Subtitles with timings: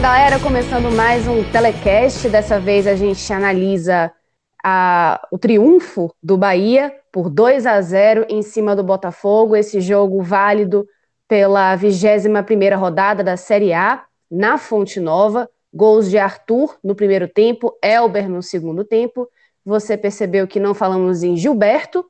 [0.00, 2.26] Galera, começando mais um telecast.
[2.30, 4.10] Dessa vez a gente analisa
[4.64, 9.54] a, o triunfo do Bahia por 2 a 0 em cima do Botafogo.
[9.54, 10.88] Esse jogo válido
[11.28, 15.46] pela 21 rodada da Série A na Fonte Nova.
[15.72, 19.28] Gols de Arthur no primeiro tempo, Elber no segundo tempo.
[19.66, 22.06] Você percebeu que não falamos em Gilberto.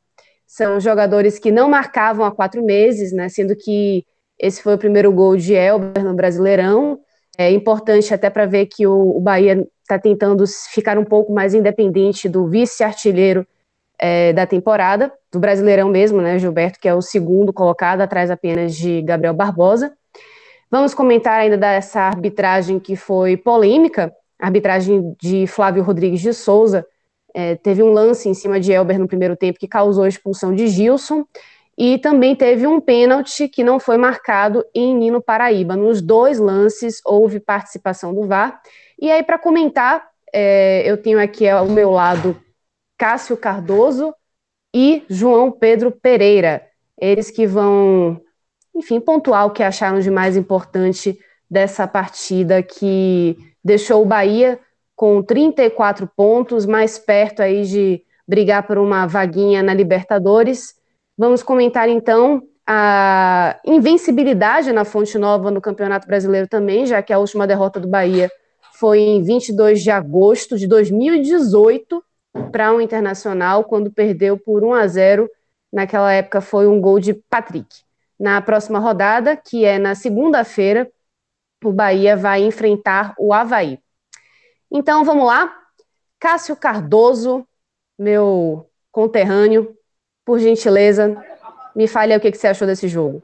[0.46, 3.28] São jogadores que não marcavam há quatro meses, né?
[3.28, 4.06] Sendo que
[4.38, 7.00] esse foi o primeiro gol de Elber no Brasileirão.
[7.40, 11.54] É importante até para ver que o, o Bahia está tentando ficar um pouco mais
[11.54, 13.46] independente do vice-artilheiro
[13.98, 18.74] é, da temporada, do Brasileirão mesmo, né, Gilberto, que é o segundo colocado, atrás apenas
[18.74, 19.90] de Gabriel Barbosa.
[20.70, 26.86] Vamos comentar ainda dessa arbitragem que foi polêmica, a arbitragem de Flávio Rodrigues de Souza.
[27.34, 30.54] É, teve um lance em cima de Elber no primeiro tempo que causou a expulsão
[30.54, 31.24] de Gilson,
[31.82, 35.74] e também teve um pênalti que não foi marcado em Nino Paraíba.
[35.74, 38.60] Nos dois lances houve participação do VAR.
[39.00, 42.38] E aí, para comentar, é, eu tenho aqui ao meu lado
[42.98, 44.14] Cássio Cardoso
[44.76, 46.66] e João Pedro Pereira.
[46.98, 48.20] Eles que vão,
[48.76, 51.18] enfim, pontuar o que acharam de mais importante
[51.50, 54.60] dessa partida que deixou o Bahia
[54.94, 60.78] com 34 pontos, mais perto aí de brigar por uma vaguinha na Libertadores.
[61.20, 67.18] Vamos comentar então a invencibilidade na Fonte Nova no Campeonato Brasileiro também, já que a
[67.18, 68.30] última derrota do Bahia
[68.72, 72.02] foi em 22 de agosto de 2018
[72.50, 75.30] para o um Internacional, quando perdeu por 1 a 0.
[75.70, 77.68] Naquela época foi um gol de Patrick.
[78.18, 80.90] Na próxima rodada, que é na segunda-feira,
[81.62, 83.78] o Bahia vai enfrentar o Havaí.
[84.72, 85.54] Então vamos lá.
[86.18, 87.46] Cássio Cardoso,
[87.98, 89.76] meu conterrâneo,
[90.24, 91.16] por gentileza,
[91.74, 93.22] me fale o que, você achou desse jogo.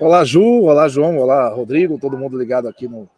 [0.00, 3.08] Olá, Ju, olá, João, olá, Rodrigo, todo mundo ligado aqui no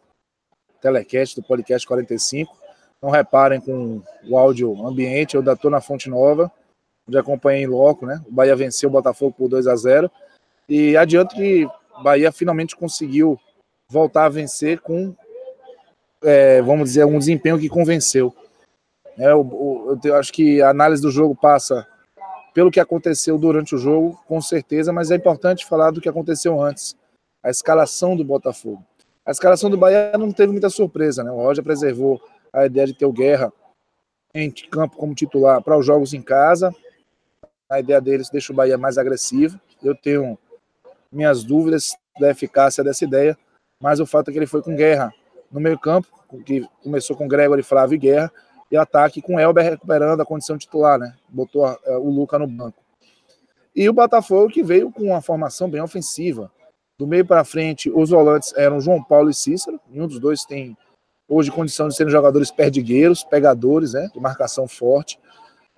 [0.81, 2.57] telecast do podcast 45.
[3.01, 6.51] Não reparem com o áudio ambiente, eu ainda estou na Fonte Nova,
[7.07, 8.21] onde acompanhei em loco, né?
[8.27, 10.09] O Bahia venceu o Botafogo por 2 a 0
[10.67, 11.67] e adianto que
[12.03, 13.39] Bahia finalmente conseguiu
[13.89, 15.13] voltar a vencer com,
[16.23, 18.33] é, vamos dizer, um desempenho que convenceu.
[19.17, 21.85] É, eu, eu acho que a análise do jogo passa
[22.53, 26.61] pelo que aconteceu durante o jogo, com certeza, mas é importante falar do que aconteceu
[26.61, 26.95] antes.
[27.43, 28.85] A escalação do Botafogo.
[29.25, 31.31] A escalação do Bahia não teve muita surpresa, né?
[31.31, 33.51] O Roger preservou a ideia de ter o Guerra
[34.33, 36.73] em campo como titular para os jogos em casa.
[37.69, 39.59] A ideia deles deixa o Bahia mais agressivo.
[39.81, 40.37] Eu tenho
[41.11, 43.37] minhas dúvidas da eficácia dessa ideia,
[43.79, 45.13] mas o fato é que ele foi com Guerra
[45.51, 46.07] no meio campo,
[46.45, 48.31] que começou com Gregory, Flávio e Guerra,
[48.71, 51.13] e ataque com Elber recuperando a condição titular, né?
[51.27, 52.81] Botou a, a, o Luca no banco.
[53.75, 56.51] E o Botafogo que veio com uma formação bem ofensiva.
[56.97, 59.79] Do meio para frente, os volantes eram João Paulo e Cícero.
[59.89, 60.77] Nenhum dos dois tem
[61.27, 64.09] hoje condição de serem jogadores perdigueiros, pegadores, né?
[64.13, 65.19] De marcação forte.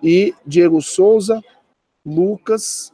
[0.01, 1.41] E Diego Souza,
[2.05, 2.93] Lucas,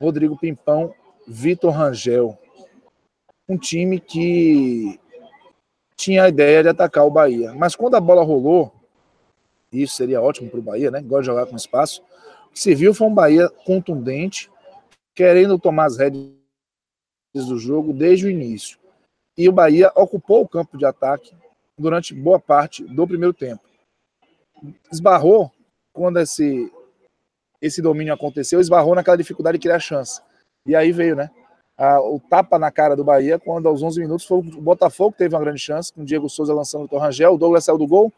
[0.00, 0.94] Rodrigo Pimpão,
[1.26, 2.38] Vitor Rangel.
[3.48, 5.00] Um time que
[5.96, 7.54] tinha a ideia de atacar o Bahia.
[7.54, 8.72] Mas quando a bola rolou,
[9.72, 11.00] isso seria ótimo para o Bahia, né?
[11.00, 12.02] Gosta de jogar com espaço.
[12.46, 14.50] O que se viu foi um Bahia contundente,
[15.14, 16.32] querendo tomar as rédeas
[17.34, 18.78] do jogo desde o início.
[19.36, 21.34] E o Bahia ocupou o campo de ataque
[21.78, 23.62] durante boa parte do primeiro tempo.
[24.90, 25.52] Esbarrou
[25.92, 26.72] quando esse
[27.60, 30.20] esse domínio aconteceu, esbarrou naquela dificuldade de criar chance.
[30.66, 31.30] E aí veio, né?
[31.76, 35.18] A, o tapa na cara do Bahia, quando aos 11 minutos foi o Botafogo que
[35.18, 37.86] teve uma grande chance, com o Diego Souza lançando o Torrangel, o Douglas saiu do
[37.86, 38.12] gol,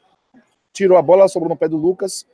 [0.79, 2.25] tirou a bola, sobrou no pé do Lucas,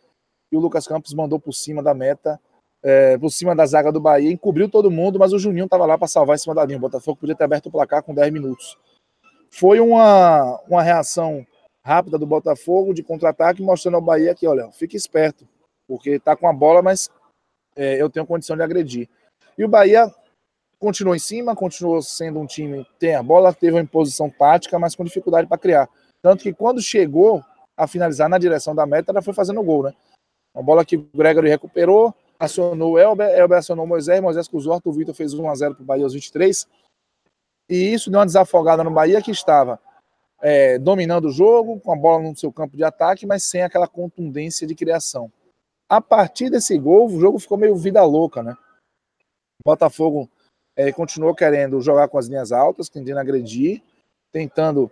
[0.53, 2.39] e o Lucas Campos mandou por cima da meta,
[2.83, 5.97] é, por cima da zaga do Bahia, encobriu todo mundo, mas o Juninho estava lá
[5.97, 6.77] para salvar em cima da linha.
[6.77, 8.77] O Botafogo podia ter aberto o placar com 10 minutos.
[9.51, 11.47] Foi uma, uma reação
[11.83, 15.49] rápida do Botafogo de contra-ataque, mostrando ao Bahia que, olha, fique esperto,
[15.89, 17.09] porque está com a bola, mas
[17.75, 19.09] é, eu tenho condição de agredir.
[19.57, 20.13] E o Bahia
[20.79, 24.95] continuou em cima, continuou sendo um time tem a bola, teve uma imposição tática, mas
[24.95, 25.89] com dificuldade para criar.
[26.21, 27.43] Tanto que quando chegou
[27.77, 29.95] a finalizar na direção da meta, ela foi fazendo o gol, né?
[30.55, 34.73] Uma bola que o Gregory recuperou, acionou o Elber, Elber acionou o Moisés, Moisés cruzou,
[34.73, 36.69] Arthur Vitor fez 1 a 0 para o Bahia aos 23.
[37.69, 39.81] E isso deu uma desafogada no Bahia que estava
[40.41, 43.89] é, dominando o jogo, com a bola no seu campo de ataque, mas sem aquela
[43.89, 45.33] contundência de criação.
[45.89, 48.57] A partir desse gol, o jogo ficou meio vida louca, né?
[49.65, 50.29] Botafogo
[50.77, 53.83] é, continuou querendo jogar com as linhas altas, tentando agredir,
[54.31, 54.91] tentando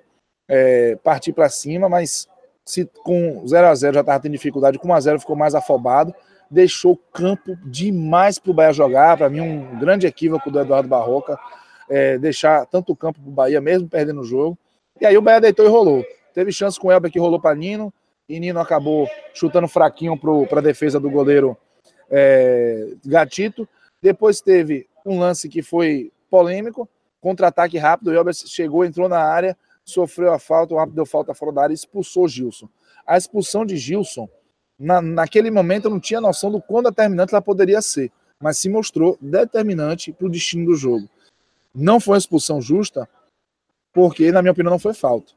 [0.49, 2.29] é, partir para cima, mas
[2.65, 5.55] se com 0 a 0 já estava tendo dificuldade, com 1 a 0 ficou mais
[5.55, 6.15] afobado,
[6.51, 9.17] deixou campo demais para o Bahia jogar.
[9.17, 11.39] Para mim, um grande equívoco do Eduardo Barroca.
[11.89, 14.57] é, deixar tanto campo para o Bahia, mesmo perdendo o jogo.
[15.01, 16.05] E aí o Bahia deitou e rolou.
[16.33, 17.93] Teve chance com o Elber que rolou para Nino,
[18.29, 20.19] e Nino acabou chutando fraquinho
[20.49, 21.57] para a defesa do goleiro
[22.11, 23.69] é, Gatito.
[24.01, 26.89] Depois teve um lance que foi polêmico,
[27.21, 29.57] contra-ataque rápido, o Elber chegou, entrou na área,
[29.93, 32.69] sofreu a falta, o árbitro deu falta fora da área e expulsou Gilson.
[33.07, 34.29] A expulsão de Gilson,
[34.79, 38.11] na, naquele momento eu não tinha noção do quão determinante ela poderia ser,
[38.41, 41.09] mas se mostrou determinante para o destino do jogo.
[41.75, 43.09] Não foi uma expulsão justa,
[43.93, 45.33] porque, na minha opinião, não foi falta.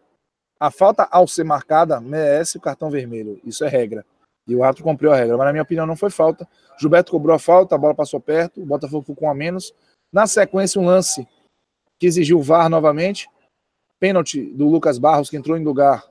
[0.60, 3.40] A falta, ao ser marcada, merece o cartão vermelho.
[3.44, 4.06] Isso é regra.
[4.48, 6.48] E o árbitro cumpriu a regra, mas na minha opinião não foi falta.
[6.80, 9.74] Gilberto cobrou a falta, a bola passou perto, o Botafogo ficou com a menos.
[10.12, 11.28] Na sequência, um lance
[12.00, 13.28] que exigiu o VAR novamente.
[14.06, 16.04] Pênalti do Lucas Barros, que entrou em lugar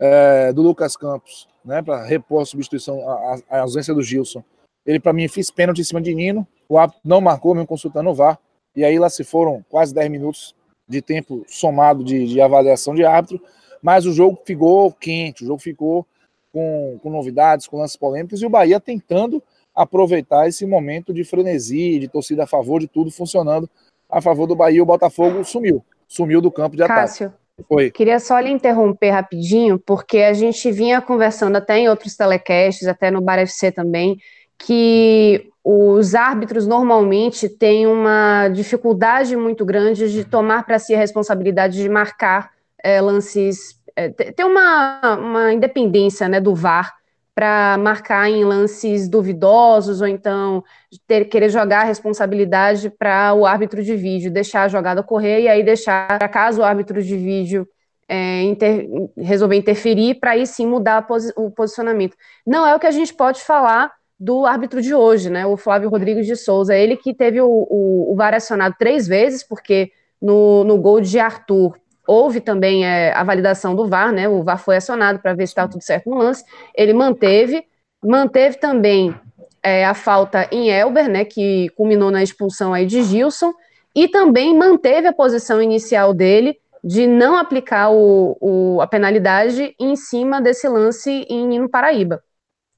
[0.00, 4.42] é, do Lucas Campos, né, para repor a substituição, a, a, ausência do Gilson.
[4.86, 6.48] Ele, para mim, fez pênalti em cima de Nino.
[6.66, 8.38] O árbitro não marcou, mesmo consultando o VAR.
[8.74, 10.54] E aí lá se foram quase 10 minutos
[10.88, 13.38] de tempo somado de, de avaliação de árbitro.
[13.82, 16.06] Mas o jogo ficou quente, o jogo ficou
[16.50, 18.40] com, com novidades, com lances polêmicos.
[18.40, 19.42] E o Bahia tentando
[19.74, 23.68] aproveitar esse momento de frenesi, de torcida a favor, de tudo funcionando
[24.08, 24.82] a favor do Bahia.
[24.82, 27.42] O Botafogo sumiu, sumiu do campo de Cássio, ataque.
[27.70, 27.90] Oi.
[27.90, 33.10] Queria só lhe interromper rapidinho, porque a gente vinha conversando até em outros telecasts, até
[33.10, 34.18] no Bar FC também,
[34.58, 41.80] que os árbitros normalmente têm uma dificuldade muito grande de tomar para si a responsabilidade
[41.80, 42.50] de marcar
[42.82, 43.80] é, lances.
[43.94, 46.94] É, tem uma, uma independência né, do VAR
[47.34, 50.62] para marcar em lances duvidosos ou então
[51.06, 55.48] ter, querer jogar a responsabilidade para o árbitro de vídeo, deixar a jogada correr e
[55.48, 57.66] aí deixar, caso o árbitro de vídeo
[58.08, 58.86] é, inter,
[59.16, 62.16] resolver interferir, para aí sim mudar posi o posicionamento.
[62.46, 63.90] Não é o que a gente pode falar
[64.20, 65.46] do árbitro de hoje, né?
[65.46, 69.42] O Flávio Rodrigues de Souza, ele que teve o, o, o VAR acionado três vezes,
[69.42, 69.90] porque
[70.20, 71.76] no, no gol de Arthur
[72.06, 74.28] Houve também é, a validação do VAR, né?
[74.28, 76.44] O VAR foi acionado para ver se estava tudo certo no lance.
[76.74, 77.64] Ele manteve,
[78.02, 79.14] manteve também
[79.62, 81.24] é, a falta em Elber, né?
[81.24, 83.52] Que culminou na expulsão aí de Gilson,
[83.94, 89.94] e também manteve a posição inicial dele de não aplicar o, o, a penalidade em
[89.94, 92.16] cima desse lance em Nino Paraíba.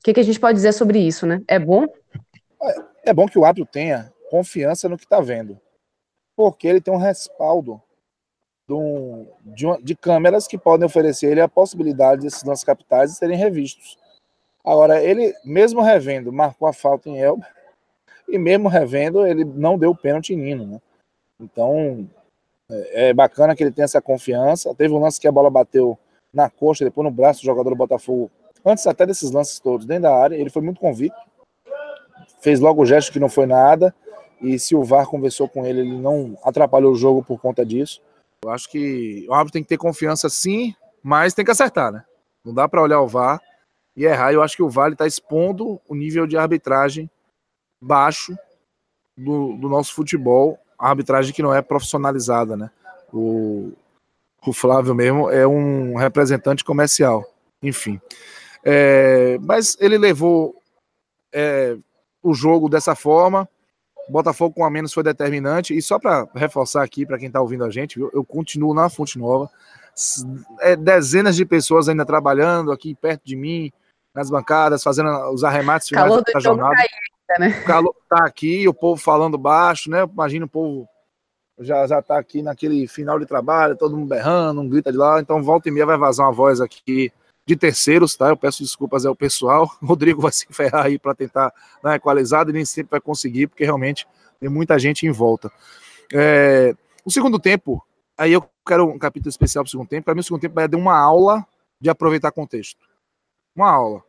[0.00, 1.41] O que, que, a gente pode dizer sobre isso, né?
[1.49, 1.87] É bom?
[2.62, 5.59] É, é bom que o árbitro tenha confiança no que está vendo,
[6.37, 7.81] porque ele tem um respaldo
[8.69, 13.37] de, de, uma, de, câmeras que podem oferecer ele a possibilidade desses lances capitais serem
[13.37, 13.99] revistos.
[14.64, 17.49] Agora, ele, mesmo revendo, marcou a falta em Elber,
[18.28, 20.81] e mesmo revendo, ele não deu pênalti em Nino, né?
[21.38, 22.08] Então,
[22.70, 24.75] é, é bacana que ele tenha essa confiança.
[24.75, 25.99] Teve um lance que a bola bateu
[26.32, 28.31] na coxa, depois no braço do jogador do Botafogo,
[28.64, 31.19] antes até desses lances todos, dentro da área, ele foi muito convicto,
[32.40, 33.94] fez logo o gesto que não foi nada,
[34.40, 38.02] e se o VAR conversou com ele, ele não atrapalhou o jogo por conta disso.
[38.44, 42.05] Eu acho que o árbitro tem que ter confiança sim, mas tem que acertar, né?
[42.44, 43.41] Não dá para olhar o VAR
[43.96, 44.32] e errar.
[44.32, 47.11] Eu acho que o VAR está expondo o nível de arbitragem
[47.81, 48.37] baixo
[49.17, 52.70] do, do, nosso futebol, a arbitragem que não é profissionalizada, né?
[53.12, 53.73] O,
[54.47, 57.25] o Flávio mesmo é um representante comercial,
[57.62, 58.00] enfim.
[58.64, 60.61] É, mas ele levou
[61.33, 61.76] é,
[62.23, 63.49] o jogo dessa forma.
[64.08, 65.76] Botafogo com a menos foi determinante.
[65.76, 68.88] E só para reforçar aqui, para quem está ouvindo a gente, eu, eu, continuo na
[68.88, 69.50] Fonte Nova.
[70.61, 73.73] É, dezenas de pessoas ainda trabalhando aqui perto de mim,
[74.14, 76.75] nas bancadas, fazendo os arremates finais calor da jornada.
[76.76, 77.61] Ainda, né?
[77.62, 80.02] O calor tá aqui, o povo falando baixo, né?
[80.02, 80.88] Imagina o povo
[81.58, 85.20] já já tá aqui naquele final de trabalho, todo mundo berrando, um grita de lá.
[85.20, 87.12] Então, volta e meia vai vazar uma voz aqui
[87.47, 88.29] de terceiros, tá?
[88.29, 89.71] Eu peço desculpas ao pessoal.
[89.83, 93.01] O Rodrigo vai se ferrar aí para tentar dar uma equalizada e nem sempre vai
[93.01, 94.07] conseguir, porque realmente
[94.41, 95.51] tem muita gente em volta.
[96.13, 96.75] É,
[97.05, 97.85] o segundo tempo,
[98.17, 100.05] aí eu quero um capítulo especial para o segundo tempo.
[100.05, 101.47] Para mim, o segundo tempo vai dar uma aula
[101.81, 102.87] de aproveitar contexto.
[103.55, 104.03] Uma aula.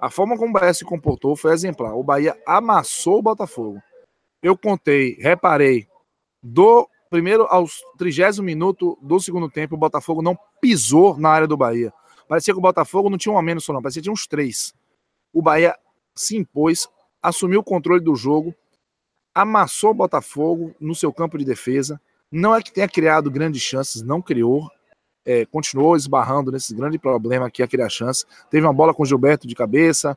[0.00, 1.94] A forma como o Bahia se comportou foi exemplar.
[1.94, 3.82] O Bahia amassou o Botafogo.
[4.42, 5.86] Eu contei, reparei,
[6.42, 11.56] do primeiro aos 30 minuto do segundo tempo, o Botafogo não pisou na área do
[11.56, 11.92] Bahia.
[12.30, 13.82] Parecia que o Botafogo não tinha um a menos, não.
[13.82, 14.72] Parecia que tinha uns três.
[15.32, 15.76] O Bahia
[16.14, 16.88] se impôs,
[17.20, 18.54] assumiu o controle do jogo,
[19.34, 22.00] amassou o Botafogo no seu campo de defesa.
[22.30, 24.70] Não é que tenha criado grandes chances, não criou.
[25.26, 28.24] É, continuou esbarrando nesse grande problema que é criar chance.
[28.48, 30.16] Teve uma bola com o Gilberto de cabeça,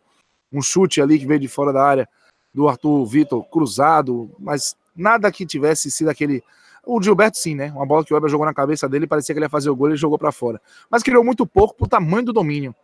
[0.52, 2.08] um chute ali que veio de fora da área
[2.54, 6.44] do Arthur Vitor cruzado, mas nada que tivesse sido aquele
[6.86, 7.72] o Gilberto, sim, né?
[7.72, 9.76] Uma bola que o Weber jogou na cabeça dele, parecia que ele ia fazer o
[9.76, 10.62] gol, ele jogou para fora.
[10.90, 12.76] Mas criou muito pouco pro tamanho do domínio.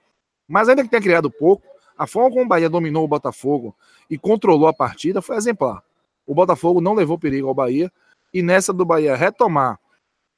[0.48, 1.64] Mas ainda que tenha criado pouco,
[1.98, 3.76] a forma como o Bahia dominou o Botafogo
[4.10, 5.84] e controlou a partida foi exemplar.
[6.26, 7.92] O Botafogo não levou perigo ao Bahia.
[8.34, 9.80] e nessa do Bahia retomar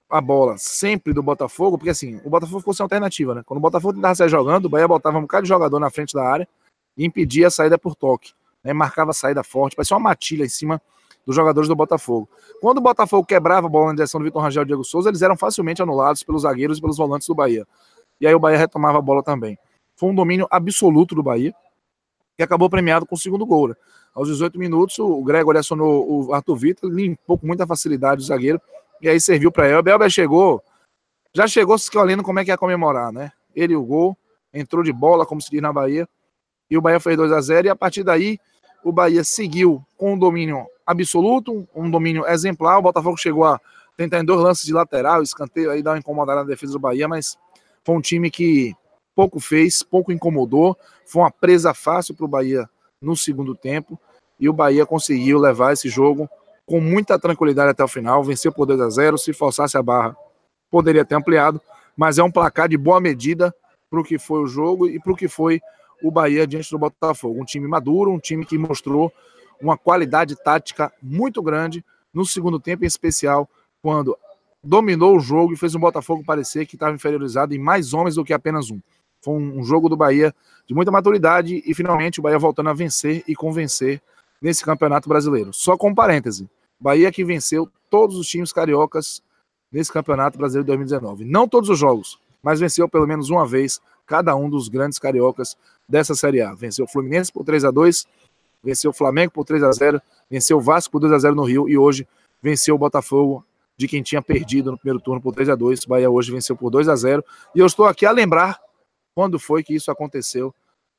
[0.10, 3.44] a bola sempre do Botafogo, porque assim, o Botafogo ficou sem alternativa, né?
[3.46, 6.14] Quando o Botafogo tentava sair jogando, o Bahia botava um bocado de jogador na frente
[6.14, 6.48] da área
[6.98, 8.74] e impedia a saída por toque, né?
[8.74, 10.82] Marcava a saída forte, parecia uma matilha em cima
[11.26, 12.30] dos jogadores do Botafogo.
[12.60, 15.22] Quando o Botafogo quebrava a bola na direção do Vitor Rangel e Diego Souza, eles
[15.22, 17.66] eram facilmente anulados pelos zagueiros e pelos volantes do Bahia.
[18.20, 19.58] E aí o Bahia retomava a bola também.
[19.96, 21.54] Foi um domínio absoluto do Bahia,
[22.36, 23.70] que acabou premiado com o segundo gol.
[23.70, 23.76] Né?
[24.14, 28.60] Aos 18 minutos, o Gregor acionou o Arthur Vitor, limpou com muita facilidade o zagueiro,
[29.02, 29.94] e aí serviu para Elber.
[29.94, 30.62] Elber chegou,
[31.34, 33.32] já chegou se escolhendo como é que ia comemorar, né?
[33.56, 34.18] Ele o gol,
[34.54, 36.08] entrou de bola, como se diz na Bahia,
[36.70, 38.40] e o Bahia fez 2 a 0 e a partir daí
[38.84, 42.78] o Bahia seguiu com um domínio absoluto, um domínio exemplar.
[42.78, 43.60] O Botafogo chegou a
[43.96, 47.08] tentar em dois lances de lateral, escanteio, aí dar uma incomodada na defesa do Bahia,
[47.08, 47.38] mas
[47.84, 48.76] foi um time que
[49.16, 50.78] pouco fez, pouco incomodou.
[51.06, 52.70] Foi uma presa fácil para o Bahia
[53.02, 54.00] no segundo tempo
[54.40, 56.30] e o Bahia conseguiu levar esse jogo
[56.66, 58.24] com muita tranquilidade até o final.
[58.24, 60.16] Venceu por 2 a 0 Se forçasse a barra,
[60.70, 61.62] poderia ter ampliado,
[61.96, 63.54] mas é um placar de boa medida
[63.90, 65.62] para o que foi o jogo e para o que foi
[66.02, 67.42] o Bahia diante do Botafogo.
[67.42, 69.12] Um time maduro, um time que mostrou
[69.62, 73.50] uma qualidade tática muito grande no segundo tempo, em especial
[73.82, 74.18] quando
[74.64, 78.24] dominou o jogo e fez o Botafogo parecer que estava inferiorizado em mais homens do
[78.24, 78.80] que apenas um.
[79.22, 80.34] Foi um jogo do Bahia
[80.68, 84.02] de muita maturidade e finalmente o Bahia voltando a vencer e convencer
[84.42, 85.54] nesse Campeonato Brasileiro.
[85.54, 86.50] Só com um parêntese:
[86.80, 89.22] Bahia que venceu todos os times cariocas
[89.72, 91.26] nesse Campeonato Brasileiro de 2019.
[91.26, 95.56] Não todos os jogos, mas venceu pelo menos uma vez cada um dos grandes cariocas
[95.88, 96.54] dessa Série A.
[96.54, 98.06] Venceu o Fluminense por 3 a 2
[98.64, 101.44] venceu o Flamengo por 3 a 0 venceu o Vasco por 2 a 0 no
[101.44, 102.08] Rio e hoje
[102.42, 103.46] venceu o Botafogo
[103.78, 106.70] de quem tinha perdido no primeiro turno por 3 a 2 Bahia hoje venceu por
[106.70, 107.24] 2 a 0
[107.56, 108.60] E eu estou aqui a lembrar
[109.16, 110.54] quando foi que isso aconteceu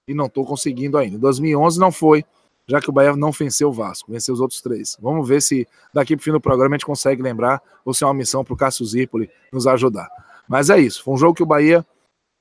[0.07, 1.17] e não estou conseguindo ainda.
[1.17, 2.25] Em 2011 não foi,
[2.67, 4.97] já que o Bahia não venceu o Vasco, venceu os outros três.
[5.01, 8.05] Vamos ver se daqui para o fim do programa a gente consegue lembrar ou se
[8.05, 10.09] é uma missão para o Cássio Zirpoli nos ajudar.
[10.49, 11.87] Mas é isso, foi um jogo que o Bahia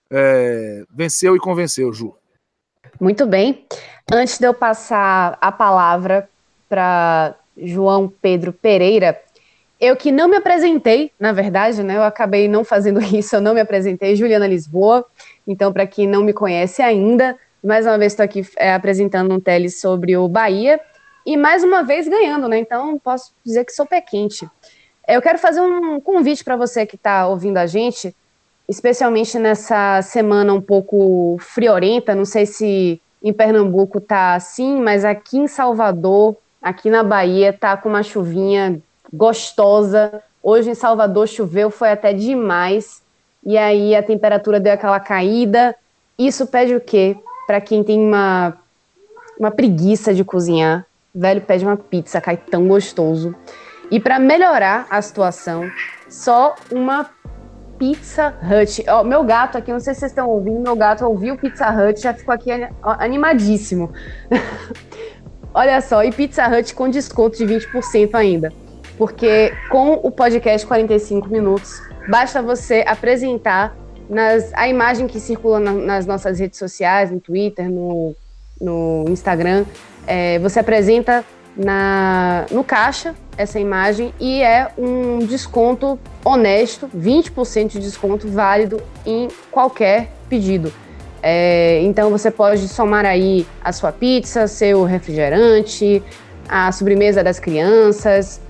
[0.09, 2.15] é, venceu e convenceu, Ju.
[3.01, 3.65] Muito bem.
[4.13, 6.29] Antes de eu passar a palavra
[6.69, 9.19] para João Pedro Pereira,
[9.79, 11.97] eu que não me apresentei, na verdade, né?
[11.97, 15.03] Eu acabei não fazendo isso, eu não me apresentei, Juliana Lisboa.
[15.47, 19.39] Então, para quem não me conhece ainda, mais uma vez estou aqui é, apresentando um
[19.39, 20.79] tele sobre o Bahia
[21.25, 22.59] e mais uma vez ganhando, né?
[22.59, 24.47] Então, posso dizer que sou pé quente.
[25.07, 28.15] Eu quero fazer um convite para você que está ouvindo a gente
[28.71, 32.15] especialmente nessa semana um pouco friorenta.
[32.15, 37.75] Não sei se em Pernambuco tá assim, mas aqui em Salvador, aqui na Bahia, tá
[37.75, 38.79] com uma chuvinha
[39.11, 40.23] gostosa.
[40.41, 43.01] Hoje em Salvador choveu, foi até demais.
[43.45, 45.75] E aí a temperatura deu aquela caída.
[46.17, 47.17] Isso pede o quê?
[47.45, 48.53] Para quem tem uma,
[49.37, 53.35] uma preguiça de cozinhar, velho pede uma pizza, cai tão gostoso.
[53.91, 55.69] E para melhorar a situação,
[56.07, 57.09] só uma
[57.81, 58.85] Pizza Hut.
[58.87, 61.99] Ó, meu gato aqui, não sei se vocês estão ouvindo, meu gato ouviu Pizza Hut,
[61.99, 62.51] já ficou aqui
[62.83, 63.91] animadíssimo.
[65.51, 68.53] Olha só, e Pizza Hut com desconto de 20% ainda.
[68.99, 73.75] Porque com o podcast 45 minutos, basta você apresentar
[74.07, 78.15] nas, a imagem que circula na, nas nossas redes sociais, no Twitter, no,
[78.61, 79.65] no Instagram.
[80.05, 87.79] É, você apresenta na, no caixa essa imagem e é um desconto honesto, 20% de
[87.79, 90.71] desconto válido em qualquer pedido.
[91.23, 96.01] É, então você pode somar aí a sua pizza, seu refrigerante,
[96.47, 98.41] a sobremesa das crianças,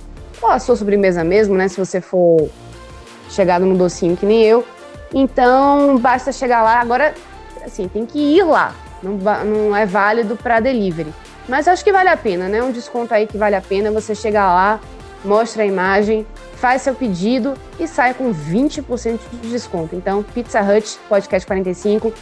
[0.42, 1.68] ou a sua sobremesa mesmo, né?
[1.68, 2.50] Se você for
[3.30, 4.66] chegado no docinho que nem eu.
[5.14, 6.80] Então basta chegar lá.
[6.80, 7.14] Agora,
[7.64, 8.74] assim, tem que ir lá.
[9.04, 11.14] Não, não é válido para delivery.
[11.52, 12.64] Mas acho que vale a pena, né?
[12.64, 13.92] Um desconto aí que vale a pena.
[13.92, 14.80] Você chegar lá,
[15.26, 19.94] mostra a imagem, faz seu pedido e sai com 20% de desconto.
[19.94, 22.14] Então, Pizza Hut, Podcast 45,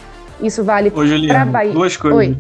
[0.41, 1.71] isso vale para Bahia.
[1.71, 2.17] Duas coisas.
[2.17, 2.37] Oi.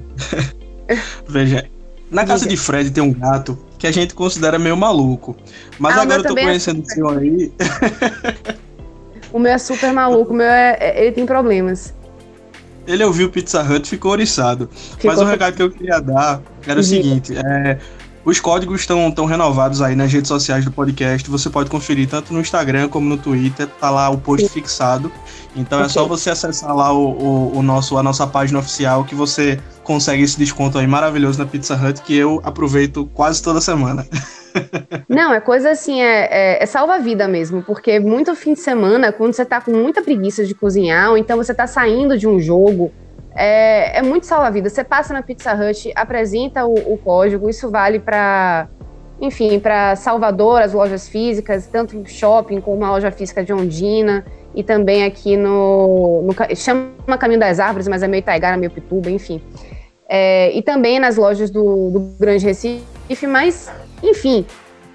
[1.29, 1.69] Veja,
[2.09, 5.37] na casa de Fred tem um gato que a gente considera meio maluco.
[5.77, 7.53] Mas ah, agora eu tô é conhecendo é o senhor aí.
[9.31, 11.93] o meu é super maluco, o meu é, é, ele tem problemas.
[12.89, 14.67] Ele ouviu Pizza Hut e ficou oriçado.
[14.97, 15.11] Ficou...
[15.11, 17.77] Mas o recado que eu queria dar era o seguinte: é,
[18.25, 21.29] os códigos estão tão renovados aí nas redes sociais do podcast.
[21.29, 23.67] Você pode conferir tanto no Instagram como no Twitter.
[23.67, 24.53] Tá lá o post Sim.
[24.53, 25.11] fixado.
[25.55, 25.85] Então okay.
[25.85, 29.59] é só você acessar lá o, o, o, nosso, a nossa página oficial que você
[29.83, 34.05] consegue esse desconto aí maravilhoso na Pizza Hut que eu aproveito quase toda semana.
[35.07, 39.33] Não, é coisa assim, é, é, é salva-vida mesmo, porque muito fim de semana, quando
[39.33, 42.91] você tá com muita preguiça de cozinhar, ou então você tá saindo de um jogo,
[43.35, 44.69] é, é muito salva-vida.
[44.69, 48.67] Você passa na Pizza Hut, apresenta o, o, código, isso vale para
[49.21, 54.25] enfim, para Salvador, as lojas físicas, tanto shopping como a loja física de Ondina,
[54.55, 59.09] e também aqui no, no chama Caminho das Árvores, mas é meio Taigara, meio Pituba,
[59.09, 59.41] enfim.
[60.07, 63.71] É, e também nas lojas do, do Grande Recife, mas,
[64.03, 64.45] enfim,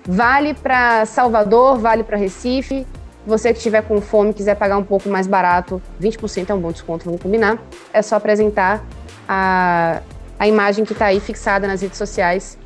[0.06, 2.86] vale para Salvador, vale para Recife.
[3.26, 6.70] Você que estiver com fome quiser pagar um pouco mais barato, 20% é um bom
[6.70, 7.58] desconto, vamos combinar.
[7.92, 8.84] É só apresentar
[9.26, 10.02] a,
[10.38, 12.58] a imagem que está aí fixada nas redes sociais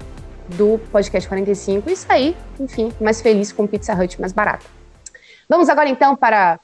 [0.49, 4.67] do Podcast 45 e sair, enfim, mais feliz com Pizza Hut mais barato.
[5.49, 6.59] Vamos agora então para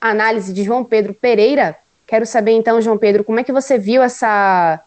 [0.00, 1.76] a análise de João Pedro Pereira.
[2.06, 4.80] Quero saber então, João Pedro, como é que você viu essa,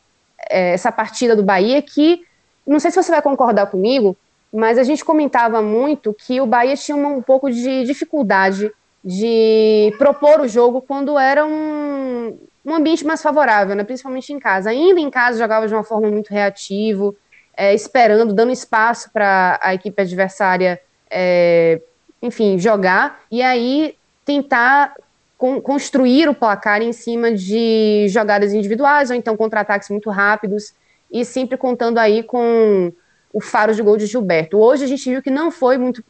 [0.50, 2.22] é, essa partida do Bahia que,
[2.66, 4.16] não sei se você vai concordar comigo,
[4.58, 8.72] mas a gente comentava muito que o Bahia tinha um, pouco de dificuldade
[9.06, 13.84] de propor o jogo quando era um, um ambiente mais favorável, né?
[13.84, 14.72] principalmente em casa.
[14.72, 17.14] Ainda em casa jogava de uma forma muito reativa,
[17.56, 21.80] é, esperando, dando espaço para a equipe adversária, é,
[22.20, 23.96] enfim, jogar, e aí
[24.26, 24.96] tentar
[25.38, 30.74] con construir o placar em cima de jogadas individuais, ou então contra-ataques muito rápidos,
[31.12, 32.92] e sempre contando aí com
[33.38, 34.58] o faro de gol de Gilberto.
[34.58, 36.04] Hoje a gente viu que não foi muito,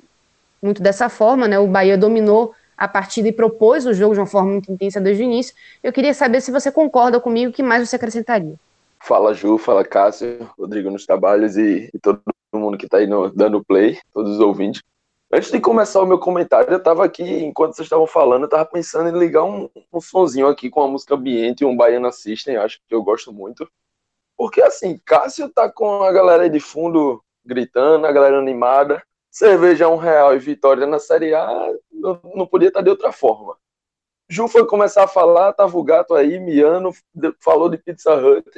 [0.61, 1.59] muito dessa forma, né?
[1.59, 5.23] O Bahia dominou a partida e propôs o jogo de uma forma muito intensa desde
[5.23, 5.53] o início.
[5.83, 8.55] Eu queria saber se você concorda comigo, o que mais você acrescentaria?
[9.01, 12.21] Fala Ju, fala Cássio, Rodrigo nos trabalhos e, e todo
[12.53, 14.81] mundo que está aí no, dando play, todos os ouvintes.
[15.29, 18.63] Antes de começar o meu comentário, eu estava aqui, enquanto vocês estavam falando, eu estava
[18.63, 22.79] pensando em ligar um, um sonzinho aqui com a música ambiente, um Baiana System, acho
[22.87, 23.69] que eu gosto muito.
[24.37, 29.01] Porque assim, Cássio tá com a galera de fundo gritando, a galera animada,
[29.31, 31.47] cerveja um real e vitória na Série A,
[31.91, 33.57] não, não podia estar tá de outra forma.
[34.29, 36.91] Ju foi começar a falar, tava o gato aí, miando,
[37.39, 38.49] falou de Pizza Hut,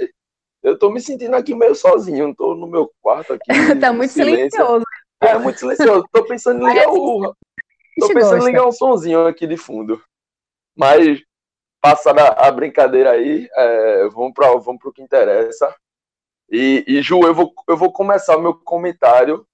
[0.62, 3.46] eu tô me sentindo aqui meio sozinho, não tô no meu quarto aqui.
[3.80, 4.52] tá muito silêncio.
[4.52, 4.86] silencioso.
[5.22, 6.06] É, muito silencioso.
[6.12, 7.36] Tô pensando em ligar o.
[8.00, 10.02] Tô pensando em ligar um sonzinho aqui de fundo.
[10.76, 11.22] Mas,
[11.82, 15.74] passada a brincadeira aí, é, vamos para vamos o que interessa.
[16.50, 19.46] E, e, Ju, eu vou, eu vou começar o meu comentário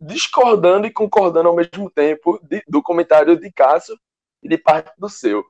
[0.00, 3.98] discordando e concordando ao mesmo tempo de, do comentário de Cássio
[4.42, 5.44] e de parte do seu.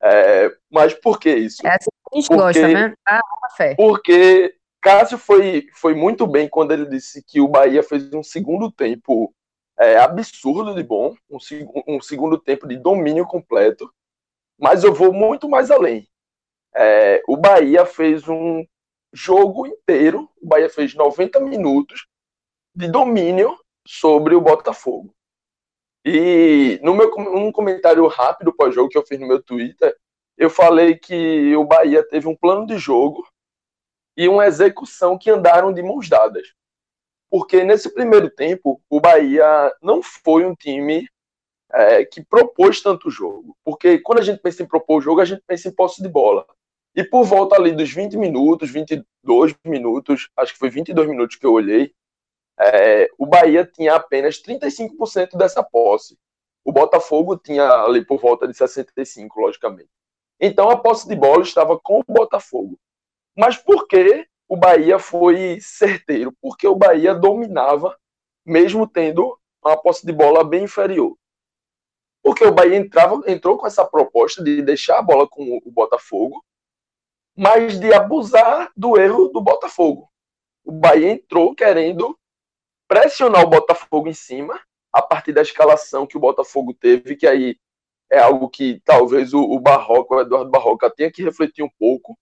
[0.00, 1.66] É, mas por que isso?
[1.66, 2.94] É assim que a gente porque, gosta, né?
[3.06, 3.20] Ah,
[3.56, 3.74] fé.
[3.74, 8.70] Porque Cássio foi, foi muito bem quando ele disse que o Bahia fez um segundo
[8.70, 9.34] tempo
[9.78, 11.38] é, absurdo de bom, um,
[11.96, 13.92] um, segundo tempo de domínio completo,
[14.58, 16.08] mas eu vou muito mais além.
[16.74, 18.64] É, o Bahia fez um
[19.12, 22.06] jogo inteiro, o Bahia fez 90 minutos
[22.74, 25.14] de domínio sobre o Botafogo.
[26.04, 29.96] E no meu um comentário rápido pós-jogo que eu fiz no meu Twitter,
[30.36, 33.26] eu falei que o Bahia teve um plano de jogo
[34.16, 36.54] e uma execução que andaram de mãos dadas.
[37.30, 41.08] Porque nesse primeiro tempo, o Bahia não foi um time
[41.72, 43.56] é, que propôs tanto jogo.
[43.64, 46.08] Porque quando a gente pensa em propor o jogo, a gente pensa em posse de
[46.08, 46.46] bola.
[46.94, 51.46] E por volta ali dos 20 minutos, 22 minutos, acho que foi 22 minutos que
[51.46, 51.92] eu olhei,
[52.58, 56.18] é, o Bahia tinha apenas 35% dessa posse.
[56.64, 59.90] O Botafogo tinha ali por volta de 65%, logicamente.
[60.40, 62.78] Então a posse de bola estava com o Botafogo.
[63.36, 66.32] Mas por que o Bahia foi certeiro?
[66.40, 67.96] Porque o Bahia dominava,
[68.44, 71.16] mesmo tendo uma posse de bola bem inferior.
[72.28, 76.44] Porque o Bahia entrava, entrou com essa proposta de deixar a bola com o Botafogo,
[77.34, 80.10] mas de abusar do erro do Botafogo.
[80.62, 82.14] O Bahia entrou querendo
[82.86, 84.60] pressionar o Botafogo em cima,
[84.92, 87.56] a partir da escalação que o Botafogo teve, que aí
[88.12, 92.14] é algo que talvez o, Barroca, o Eduardo Barroca, tenha que refletir um pouco,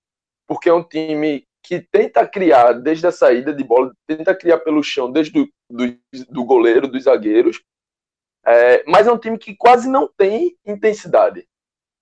[0.47, 4.85] porque é um time que tenta criar desde a saída de bola, tenta criar pelo
[4.85, 5.99] chão, desde do, do,
[6.31, 7.61] do goleiro, dos zagueiros,
[8.47, 11.49] é, mas é um time que quase não tem intensidade.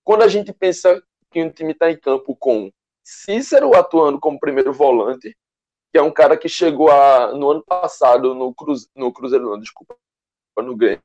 [0.05, 2.71] Quando a gente pensa que um time está em campo com
[3.03, 5.37] Cícero atuando como primeiro volante,
[5.91, 9.59] que é um cara que chegou a, no ano passado no, Cruze, no Cruzeiro, não,
[9.59, 9.97] desculpa,
[10.59, 11.01] no Grêmio,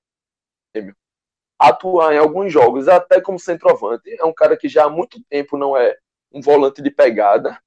[1.58, 4.10] atuar em alguns jogos até como centroavante.
[4.20, 5.98] É um cara que já há muito tempo não é
[6.32, 7.60] um volante de pegada.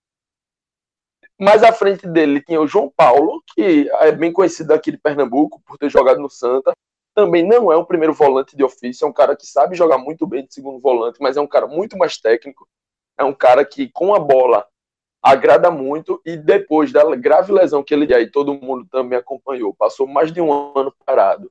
[1.39, 5.61] Mais à frente dele tinha o João Paulo, que é bem conhecido aqui de Pernambuco
[5.67, 6.73] por ter jogado no Santa.
[7.15, 10.27] Também não é um primeiro volante de ofício, é um cara que sabe jogar muito
[10.27, 12.67] bem de segundo volante, mas é um cara muito mais técnico.
[13.19, 14.67] É um cara que, com a bola,
[15.23, 20.07] agrada muito e depois da grave lesão que ele aí todo mundo também acompanhou, passou
[20.07, 21.51] mais de um ano parado.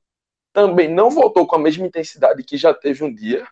[0.52, 3.48] Também não voltou com a mesma intensidade que já teve um dia.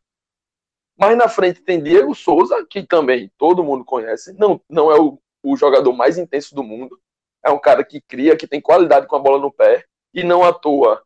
[0.98, 5.18] Mas na frente tem Diego Souza, que também todo mundo conhece, não, não é o,
[5.42, 7.00] o jogador mais intenso do mundo.
[7.42, 10.44] É um cara que cria, que tem qualidade com a bola no pé, E não
[10.44, 11.02] à toa,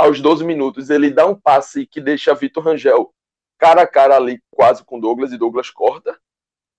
[0.00, 3.12] aos 12 minutos, ele dá um passe que deixa Vitor Rangel
[3.60, 6.18] cara a cara ali, quase com Douglas, e Douglas corta.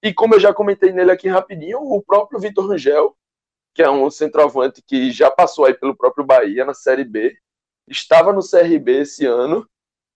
[0.04, 3.16] E como eu já comentei nele aqui rapidinho, o próprio Vitor Rangel,
[3.76, 7.38] que é um centroavante que já passou aí pelo próprio Bahia na Série B,
[7.88, 9.70] estava no CRB esse ano,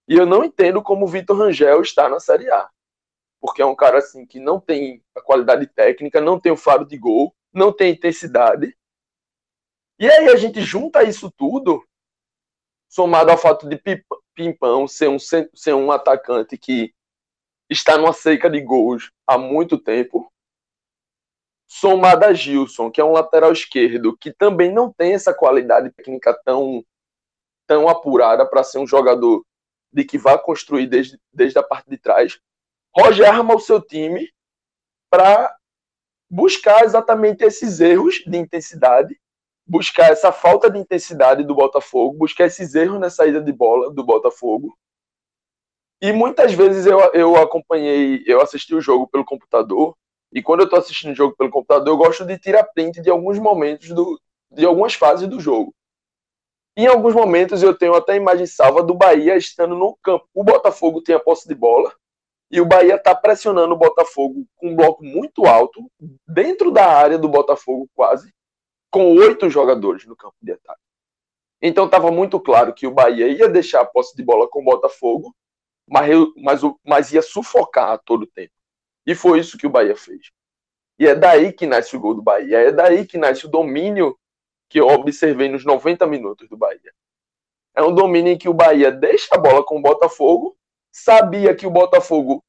[0.07, 2.67] e eu não entendo como o Vitor Rangel está na Série A.
[3.39, 6.83] Porque é um cara assim que não tem a qualidade técnica, não tem o faro
[6.83, 8.75] de gol, não tem intensidade.
[9.99, 11.85] E aí a gente junta isso tudo,
[12.89, 13.81] somado ao fato de
[14.33, 16.93] Pimpão ser um, ser um atacante que
[17.69, 20.31] está numa seca de gols há muito tempo,
[21.67, 26.33] somado a Gilson, que é um lateral esquerdo que também não tem essa qualidade técnica
[26.45, 26.85] tão,
[27.67, 29.43] tão apurada para ser um jogador
[29.91, 32.39] de que vai construir desde, desde a parte de trás.
[32.95, 34.29] Roger arma o seu time
[35.09, 35.55] para
[36.29, 39.19] buscar exatamente esses erros de intensidade,
[39.65, 44.03] buscar essa falta de intensidade do Botafogo, buscar esses erros na saída de bola do
[44.03, 44.77] Botafogo.
[46.01, 49.95] E muitas vezes eu, eu acompanhei, eu assisti o jogo pelo computador,
[50.31, 53.09] e quando eu estou assistindo o jogo pelo computador, eu gosto de tirar print de
[53.09, 54.19] alguns momentos, do,
[54.51, 55.73] de algumas fases do jogo.
[56.77, 60.27] Em alguns momentos eu tenho até a imagem salva do Bahia estando no campo.
[60.33, 61.93] O Botafogo tem a posse de bola
[62.51, 65.89] e o Bahia está pressionando o Botafogo com um bloco muito alto,
[66.27, 68.29] dentro da área do Botafogo quase,
[68.95, 70.79] com oito jogadores no campo de ataque.
[71.61, 74.63] Então estava muito claro que o Bahia ia deixar a posse de bola com o
[74.63, 75.35] Botafogo,
[75.85, 78.53] mas, mas, mas ia sufocar a todo tempo.
[79.05, 80.31] E foi isso que o Bahia fez.
[80.97, 84.17] E é daí que nasce o gol do Bahia, é daí que nasce o domínio
[84.69, 86.93] que eu observei nos 90 minutos do Bahia.
[87.75, 90.57] É um domínio em que o Bahia deixa a bola com o Botafogo,
[90.89, 92.41] sabia que o Botafogo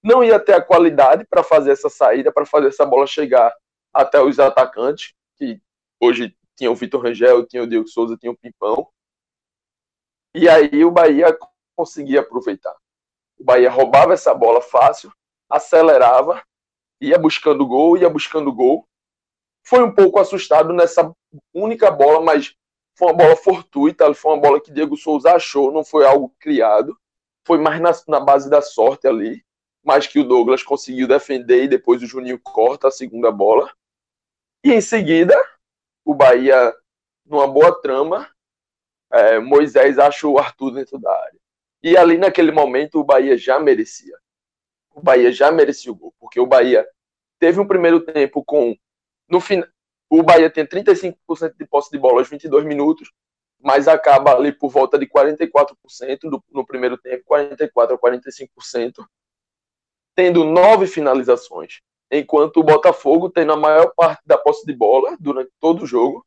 [0.00, 3.52] não ia ter a qualidade para fazer essa saída, para fazer essa bola chegar
[3.92, 5.60] até os atacantes, que
[6.00, 8.88] hoje tinha o Vitor Rangel, tinha o Diego Souza, tinha o Pipão.
[10.34, 11.36] E aí o Bahia
[11.76, 12.74] conseguia aproveitar.
[13.38, 15.12] O Bahia roubava essa bola fácil,
[15.48, 16.42] acelerava,
[17.00, 18.86] ia buscando gol, ia buscando gol,
[19.64, 21.14] foi um pouco assustado nessa
[21.54, 22.54] única bola, mas
[22.96, 26.98] foi uma bola fortuita, foi uma bola que Diego Souza achou, não foi algo criado.
[27.46, 29.44] Foi mais na, na base da sorte ali,
[29.82, 33.72] mas que o Douglas conseguiu defender e depois o Juninho corta a segunda bola.
[34.62, 35.34] E em seguida,
[36.04, 36.74] o Bahia,
[37.24, 38.28] numa boa trama,
[39.12, 41.40] é, Moisés acha o Arthur dentro da área.
[41.82, 44.16] E ali naquele momento o Bahia já merecia.
[44.94, 46.86] O Bahia já merecia o gol, porque o Bahia
[47.38, 48.76] teve um primeiro tempo com
[49.28, 49.68] no final,
[50.10, 53.12] o Bahia tem 35% de posse de bola aos 22 minutos,
[53.60, 55.76] mas acaba ali por volta de 44%
[56.24, 59.06] do, no primeiro tempo, 44% a 45%,
[60.16, 65.50] tendo nove finalizações, enquanto o Botafogo, tendo a maior parte da posse de bola durante
[65.60, 66.26] todo o jogo,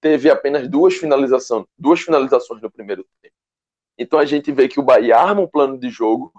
[0.00, 3.34] teve apenas duas finalizações, duas finalizações no primeiro tempo.
[3.98, 6.32] Então a gente vê que o Bahia arma um plano de jogo,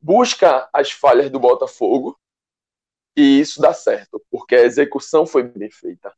[0.00, 2.18] busca as falhas do Botafogo
[3.16, 6.14] e isso dá certo, porque a execução foi bem feita.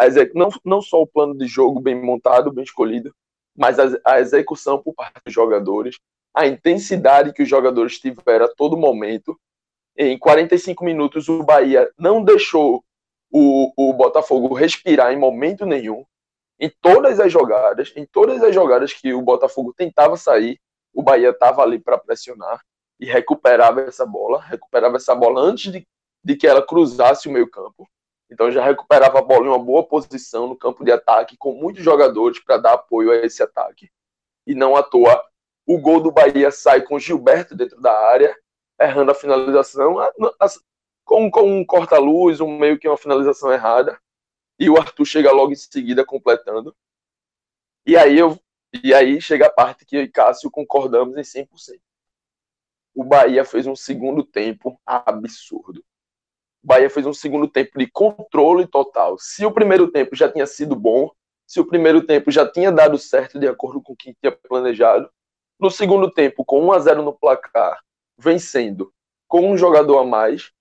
[0.00, 0.34] Exec...
[0.34, 3.14] Não, não só o plano de jogo bem montado, bem escolhido,
[3.56, 5.98] mas a, a execução por parte dos jogadores,
[6.34, 9.38] a intensidade que os jogadores tiveram a todo momento.
[9.96, 12.84] Em 45 minutos, o Bahia não deixou
[13.30, 16.04] o, o Botafogo respirar em momento nenhum.
[16.58, 20.58] Em todas as jogadas, em todas as jogadas que o Botafogo tentava sair,
[20.92, 22.60] o Bahia estava ali para pressionar
[22.98, 25.86] e recuperava essa bola, recuperava essa bola antes de
[26.26, 27.88] de que ela cruzasse o meio campo.
[28.28, 31.84] Então já recuperava a bola em uma boa posição no campo de ataque, com muitos
[31.84, 33.88] jogadores para dar apoio a esse ataque.
[34.44, 35.22] E não à toa,
[35.64, 38.36] o gol do Bahia sai com Gilberto dentro da área,
[38.80, 39.96] errando a finalização,
[41.04, 43.98] com, com um corta-luz, um meio que uma finalização errada.
[44.58, 46.74] E o Arthur chega logo em seguida completando.
[47.86, 48.38] E aí, eu,
[48.82, 51.80] e aí chega a parte que eu e Cássio concordamos em 100%.
[52.94, 55.84] O Bahia fez um segundo tempo absurdo.
[56.62, 59.16] Bahia fez um segundo tempo de controle total.
[59.18, 61.12] Se o primeiro tempo já tinha sido bom,
[61.46, 65.08] se o primeiro tempo já tinha dado certo de acordo com o que tinha planejado,
[65.60, 67.80] no segundo tempo, com 1 a 0 no placar,
[68.18, 68.92] vencendo,
[69.28, 70.52] com um jogador a mais,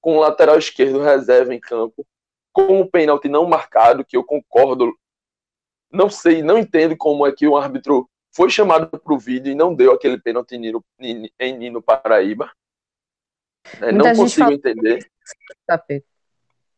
[0.00, 2.06] com o lateral esquerdo reserva em campo,
[2.52, 4.96] com o pênalti não marcado, que eu concordo,
[5.90, 9.54] não sei, não entendo como é que o árbitro foi chamado para o vídeo e
[9.54, 12.50] não deu aquele pênalti em Nino Paraíba.
[13.80, 15.10] É, não consigo entender.
[15.66, 16.02] Por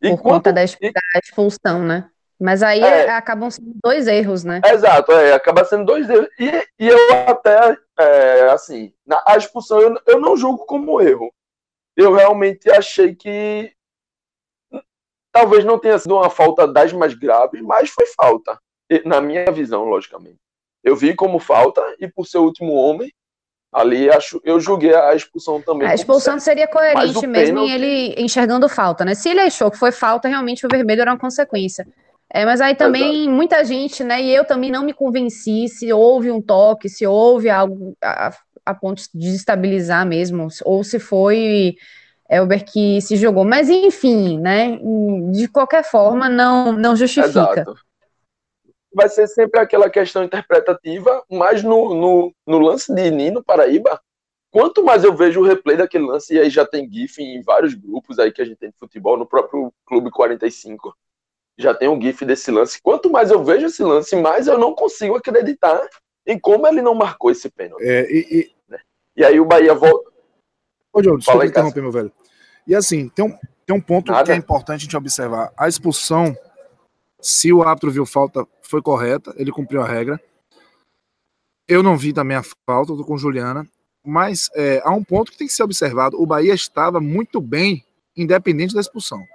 [0.02, 0.22] Enquanto...
[0.22, 2.10] conta da, da expulsão, né?
[2.40, 4.60] Mas aí é, acabam sendo dois erros, né?
[4.64, 6.28] Exato, é, acaba sendo dois erros.
[6.38, 6.46] E,
[6.78, 11.32] e eu até, é, assim, na, a expulsão eu, eu não julgo como erro.
[11.96, 13.72] Eu realmente achei que
[15.32, 18.58] talvez não tenha sido uma falta das mais graves, mas foi falta.
[19.04, 20.38] na minha visão, logicamente.
[20.82, 23.12] Eu vi como falta e por ser o último homem,
[23.72, 25.88] ali acho, eu julguei a expulsão também.
[25.88, 29.14] A expulsão seria coerente mesmo em ele enxergando falta, né?
[29.14, 31.86] Se ele achou que foi falta, realmente o vermelho era uma consequência.
[32.30, 33.30] É, mas aí também Exato.
[33.30, 34.20] muita gente, né?
[34.22, 38.32] E eu também não me convenci se houve um toque, se houve algo a,
[38.66, 41.76] a ponto de desestabilizar mesmo, ou se foi
[42.28, 43.44] Elber que se jogou.
[43.44, 44.78] Mas enfim, né?
[45.32, 47.28] De qualquer forma, não, não justifica.
[47.30, 47.74] Exato.
[48.92, 54.00] Vai ser sempre aquela questão interpretativa, mas no, no, no lance de Nino Paraíba,
[54.50, 57.74] quanto mais eu vejo o replay daquele lance, e aí já tem GIF em vários
[57.74, 60.94] grupos aí que a gente tem de futebol, no próprio Clube 45,
[61.58, 62.80] já tem um GIF desse lance.
[62.80, 65.86] Quanto mais eu vejo esse lance, mais eu não consigo acreditar
[66.24, 67.82] em como ele não marcou esse pênalti.
[67.82, 68.58] É, e, e...
[69.18, 70.08] E aí o Bahia volta.
[70.92, 72.12] Ô, João, desculpa interromper, meu velho.
[72.64, 74.24] E assim, tem um, tem um ponto Nada.
[74.24, 75.52] que é importante a gente observar.
[75.56, 76.36] A expulsão,
[77.20, 80.20] se o árbitro viu falta, foi correta, ele cumpriu a regra.
[81.66, 83.66] Eu não vi também a falta, tô com Juliana.
[84.06, 86.16] Mas é, há um ponto que tem que ser observado.
[86.22, 87.84] O Bahia estava muito bem,
[88.16, 89.26] independente da expulsão.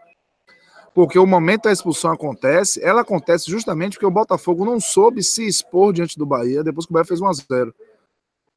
[0.94, 5.48] Porque o momento da expulsão acontece, ela acontece justamente porque o Botafogo não soube se
[5.48, 7.76] expor diante do Bahia depois que o Bahia fez 1 a 0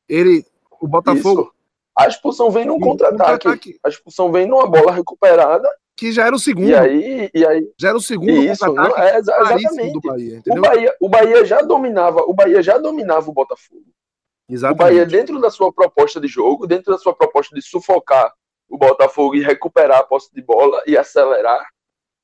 [0.09, 0.44] Ele,
[0.81, 1.57] o Botafogo, Isso.
[1.96, 3.49] A expulsão vem num contra-ataque.
[3.49, 5.66] Contra a expulsão vem numa bola recuperada.
[5.96, 6.68] Que já era o segundo.
[6.68, 9.92] E aí, e aí já era o segundo isso, não, é, exatamente.
[9.92, 13.87] Do Bahia, o, Bahia, o Bahia já dominava, o Bahia já dominava o Botafogo.
[14.46, 14.83] Exatamente.
[14.83, 18.31] O Bahia, dentro da sua proposta de jogo, dentro da sua proposta de sufocar
[18.68, 21.66] o Botafogo e recuperar a posse de bola e acelerar,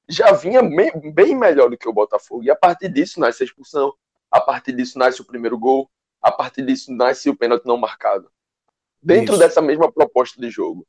[0.09, 2.45] já vinha bem melhor do que o Botafogo.
[2.45, 3.93] E a partir disso nasce a expulsão,
[4.31, 8.31] a partir disso nasce o primeiro gol, a partir disso nasce o pênalti não marcado
[9.03, 9.41] dentro Isso.
[9.41, 10.87] dessa mesma proposta de jogo.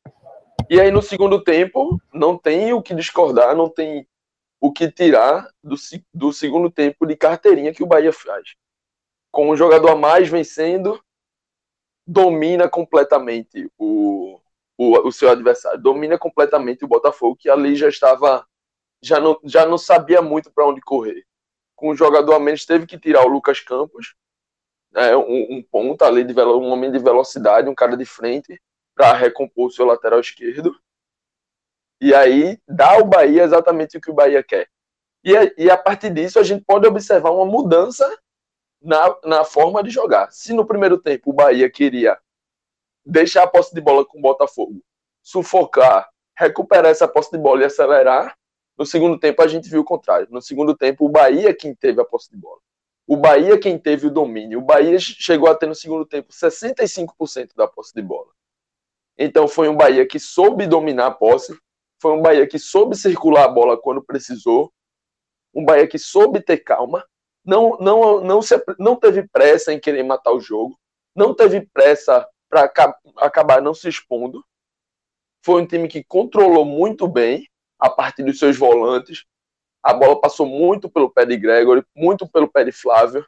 [0.69, 4.07] E aí no segundo tempo não tem o que discordar, não tem
[4.61, 5.75] o que tirar do,
[6.13, 8.55] do segundo tempo de carteirinha que o Bahia faz.
[9.31, 11.03] Com um jogador a mais vencendo,
[12.07, 14.39] domina completamente o,
[14.77, 18.45] o, o seu adversário, domina completamente o Botafogo, que ali já estava,
[19.03, 21.25] já não, já não sabia muito para onde correr.
[21.75, 24.15] Com um jogador a menos, teve que tirar o Lucas Campos,
[24.95, 28.61] é, um, um ponta ali, de um homem de velocidade, um cara de frente,
[28.95, 30.75] para recompor o seu lateral esquerdo.
[31.99, 34.69] E aí dá ao Bahia exatamente o que o Bahia quer.
[35.23, 38.05] E, e a partir disso a gente pode observar uma mudança
[38.81, 40.31] na, na forma de jogar.
[40.31, 42.19] Se no primeiro tempo o Bahia queria
[43.05, 44.81] deixar a posse de bola com o Botafogo,
[45.21, 48.37] sufocar, recuperar essa posse de bola e acelerar,
[48.77, 50.27] no segundo tempo a gente viu o contrário.
[50.31, 52.59] No segundo tempo o Bahia é quem teve a posse de bola.
[53.05, 54.59] O Bahia quem teve o domínio.
[54.59, 58.31] O Bahia chegou a ter no segundo tempo 65% da posse de bola.
[59.17, 61.57] Então foi um Bahia que soube dominar a posse,
[62.01, 64.73] foi um Bahia que soube circular a bola quando precisou,
[65.53, 67.05] um Bahia que soube ter calma,
[67.45, 70.79] não não não se, não teve pressa em querer matar o jogo,
[71.15, 72.71] não teve pressa para
[73.17, 74.43] acabar não se expondo.
[75.45, 77.47] Foi um time que controlou muito bem
[77.83, 79.25] a partir dos seus volantes,
[79.83, 83.27] a bola passou muito pelo pé de Gregory, muito pelo pé de Flávio.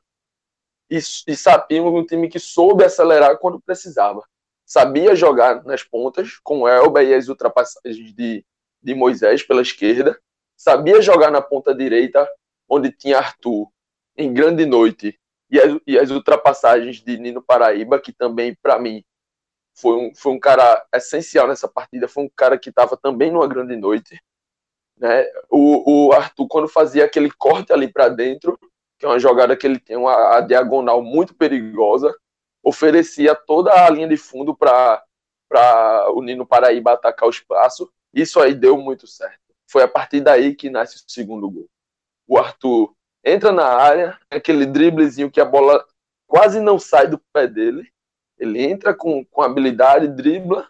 [0.89, 4.26] E, e sabíamos um time que soube acelerar quando precisava.
[4.65, 8.46] Sabia jogar nas pontas, com Elba e as ultrapassagens de,
[8.82, 10.18] de Moisés pela esquerda.
[10.56, 12.26] Sabia jogar na ponta direita,
[12.70, 13.68] onde tinha Arthur,
[14.15, 15.20] em grande noite.
[15.52, 19.04] E as, e as ultrapassagens de Nino Paraíba, que também, para mim,
[19.78, 22.08] foi um, foi um cara essencial nessa partida.
[22.08, 24.18] Foi um cara que estava também numa grande noite.
[24.97, 25.25] Né?
[25.49, 28.58] O, o Arthur, quando fazia aquele corte ali para dentro,
[28.97, 32.15] que é uma jogada que ele tem uma diagonal muito perigosa,
[32.63, 35.03] oferecia toda a linha de fundo para
[36.13, 37.91] o Nino Paraíba atacar o espaço.
[38.13, 39.39] Isso aí deu muito certo.
[39.69, 41.67] Foi a partir daí que nasce o segundo gol.
[42.27, 45.86] O Arthur entra na área, aquele driblezinho que a bola
[46.25, 47.91] quase não sai do pé dele.
[48.38, 50.67] Ele entra com, com habilidade, dribla,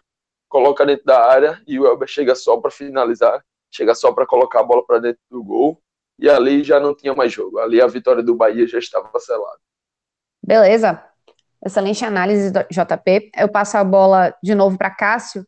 [0.48, 3.44] coloca dentro da área e o Elber chega só para finalizar
[3.76, 5.80] chega só para colocar a bola para dentro do gol
[6.18, 7.58] e ali já não tinha mais jogo.
[7.58, 9.60] Ali a vitória do Bahia já estava selada.
[10.42, 11.02] Beleza.
[11.64, 13.30] Excelente análise, JP.
[13.36, 15.46] Eu passo a bola de novo para Cássio,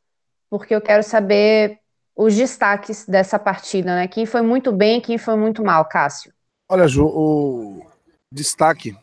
[0.50, 1.78] porque eu quero saber
[2.16, 4.08] os destaques dessa partida, né?
[4.08, 6.32] Quem foi muito bem e quem foi muito mal, Cássio.
[6.68, 7.86] Olha, Ju, o
[8.32, 8.96] destaque.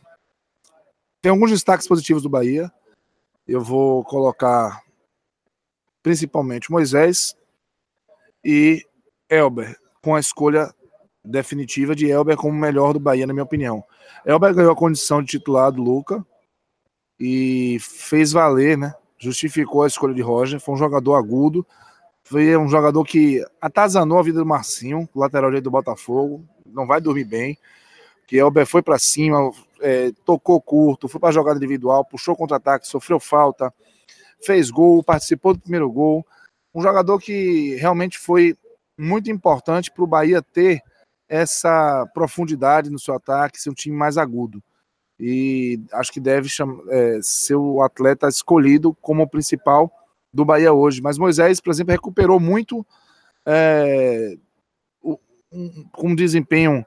[1.22, 2.70] Tem alguns destaques positivos do Bahia.
[3.48, 4.82] Eu vou colocar
[6.02, 7.34] principalmente Moisés
[8.44, 8.86] e
[9.28, 10.72] Elber, com a escolha
[11.24, 13.84] definitiva de Elber como melhor do Bahia, na minha opinião.
[14.24, 16.24] Elber ganhou a condição de titular do Luca
[17.18, 18.94] e fez valer, né?
[19.18, 20.60] Justificou a escolha de Roger.
[20.60, 21.66] Foi um jogador agudo.
[22.22, 26.44] Foi um jogador que atazanou a vida do Marcinho, lateral direito do Botafogo.
[26.66, 27.58] Não vai dormir bem.
[28.26, 33.20] que Elber foi para cima, é, tocou curto, foi para jogada individual, puxou contra-ataque, sofreu
[33.20, 33.72] falta,
[34.44, 36.26] fez gol, participou do primeiro gol.
[36.74, 38.56] Um jogador que realmente foi
[38.98, 40.82] muito importante para o Bahia ter
[41.28, 44.62] essa profundidade no seu ataque, ser um time mais agudo.
[45.18, 46.48] E acho que deve
[46.90, 49.90] é, ser o atleta escolhido como o principal
[50.32, 51.00] do Bahia hoje.
[51.00, 52.86] Mas Moisés, por exemplo, recuperou muito
[53.44, 54.36] é,
[55.02, 56.84] um, com um desempenho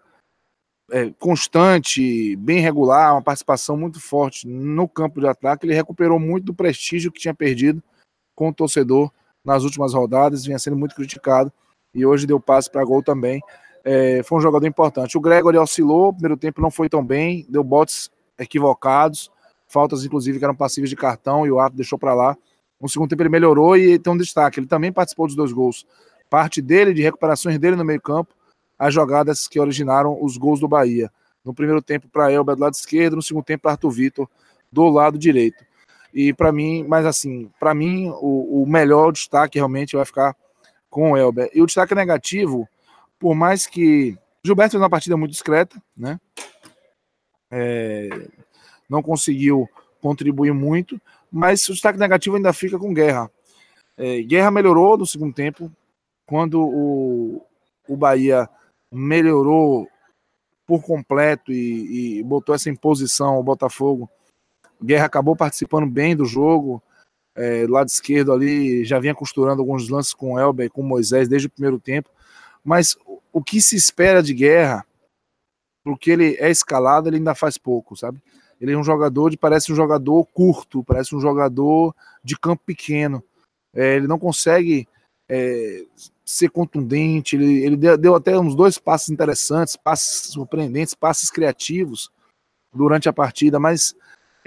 [0.92, 5.66] é, constante, bem regular, uma participação muito forte no campo de ataque.
[5.66, 7.84] Ele recuperou muito do prestígio que tinha perdido
[8.36, 9.12] com o torcedor
[9.44, 11.52] nas últimas rodadas, vinha sendo muito criticado
[11.94, 13.42] e hoje deu passe para gol também.
[13.84, 15.18] É, foi um jogador importante.
[15.18, 19.32] O Gregory oscilou, primeiro tempo não foi tão bem, deu botes equivocados,
[19.68, 22.38] faltas inclusive que eram passíveis de cartão e o árbitro deixou para lá.
[22.80, 25.86] No segundo tempo ele melhorou e tem um destaque, ele também participou dos dois gols.
[26.30, 28.34] Parte dele, de recuperações dele no meio campo,
[28.78, 31.12] as jogadas que originaram os gols do Bahia.
[31.44, 34.30] No primeiro tempo para Elber do lado esquerdo, no segundo tempo para Arthur Vitor
[34.72, 35.66] do lado direito.
[36.14, 40.36] E para mim, mas assim, para mim o, o melhor destaque realmente vai ficar
[40.90, 41.50] com o Elber.
[41.54, 42.68] E o destaque negativo,
[43.20, 46.20] por mais que Gilberto fez uma partida muito discreta, né?
[47.52, 48.10] É,
[48.90, 49.68] não conseguiu
[50.02, 51.00] contribuir muito,
[51.32, 53.30] mas o destaque negativo ainda fica com Guerra.
[53.98, 55.72] É, Guerra melhorou no segundo tempo,
[56.26, 57.46] quando o,
[57.88, 58.48] o Bahia
[58.92, 59.88] melhorou
[60.66, 64.10] por completo e, e botou essa imposição ao Botafogo.
[64.82, 66.82] Guerra acabou participando bem do jogo,
[67.40, 70.84] é, lado esquerdo ali, já vinha costurando alguns lances com o Elber e com o
[70.84, 72.10] Moisés desde o primeiro tempo.
[72.64, 72.98] Mas
[73.32, 74.86] o que se espera de Guerra,
[75.82, 78.22] porque ele é escalado, ele ainda faz pouco, sabe?
[78.60, 83.24] Ele é um jogador de parece um jogador curto, parece um jogador de campo pequeno.
[83.74, 84.86] É, ele não consegue
[85.30, 85.86] é,
[86.26, 87.38] ser contundente.
[87.38, 92.12] Ele, ele deu, deu, até uns dois passos interessantes, passos surpreendentes, passos criativos
[92.74, 93.96] durante a partida, mas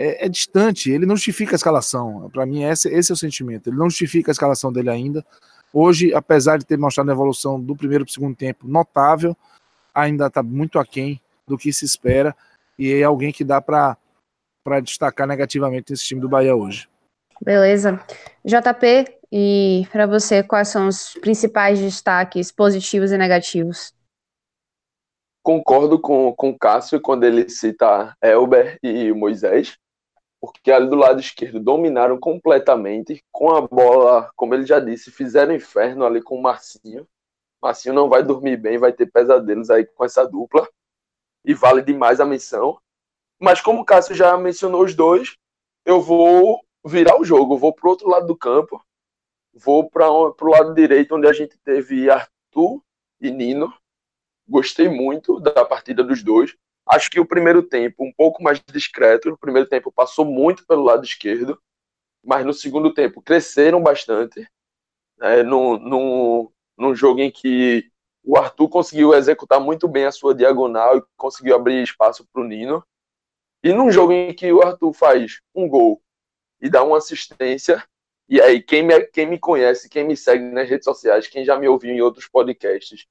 [0.03, 0.91] é, é distante.
[0.91, 2.29] Ele não justifica a escalação.
[2.31, 3.69] Para mim, esse, esse é o sentimento.
[3.69, 5.25] Ele não justifica a escalação dele ainda.
[5.73, 9.37] Hoje, apesar de ter mostrado a evolução do primeiro para o segundo tempo notável,
[9.95, 12.35] ainda está muito aquém do que se espera
[12.79, 13.97] e é alguém que dá para
[14.83, 16.89] destacar negativamente nesse time do Bahia hoje.
[17.41, 18.01] Beleza.
[18.45, 23.95] JP, e para você, quais são os principais destaques positivos e negativos?
[25.43, 29.77] Concordo com, com o Cássio quando ele cita Elber e Moisés,
[30.43, 35.55] porque ali do lado esquerdo dominaram completamente com a bola, como ele já disse, fizeram
[35.55, 37.07] inferno ali com o Marcinho.
[37.63, 40.69] Marcinho não vai dormir bem, vai ter pesadelos aí com essa dupla
[41.45, 42.77] e vale demais a menção.
[43.41, 45.37] Mas como o Cássio já mencionou os dois,
[45.85, 48.85] eu vou virar o jogo, vou pro outro lado do campo,
[49.55, 52.83] vou para o lado direito, onde a gente teve Arthur
[53.21, 53.73] e Nino.
[54.49, 56.57] Gostei muito da partida dos dois.
[56.87, 60.83] Acho que o primeiro tempo um pouco mais discreto, o primeiro tempo passou muito pelo
[60.83, 61.61] lado esquerdo,
[62.25, 64.47] mas no segundo tempo cresceram bastante.
[65.21, 67.91] É, no, no, num jogo em que
[68.25, 72.45] o Arthur conseguiu executar muito bem a sua diagonal e conseguiu abrir espaço para o
[72.45, 72.85] Nino.
[73.63, 76.03] E num jogo em que o Arthur faz um gol
[76.61, 77.85] e dá uma assistência,
[78.29, 81.59] e aí quem me, quem me conhece, quem me segue nas redes sociais, quem já
[81.59, 83.07] me ouviu em outros podcasts,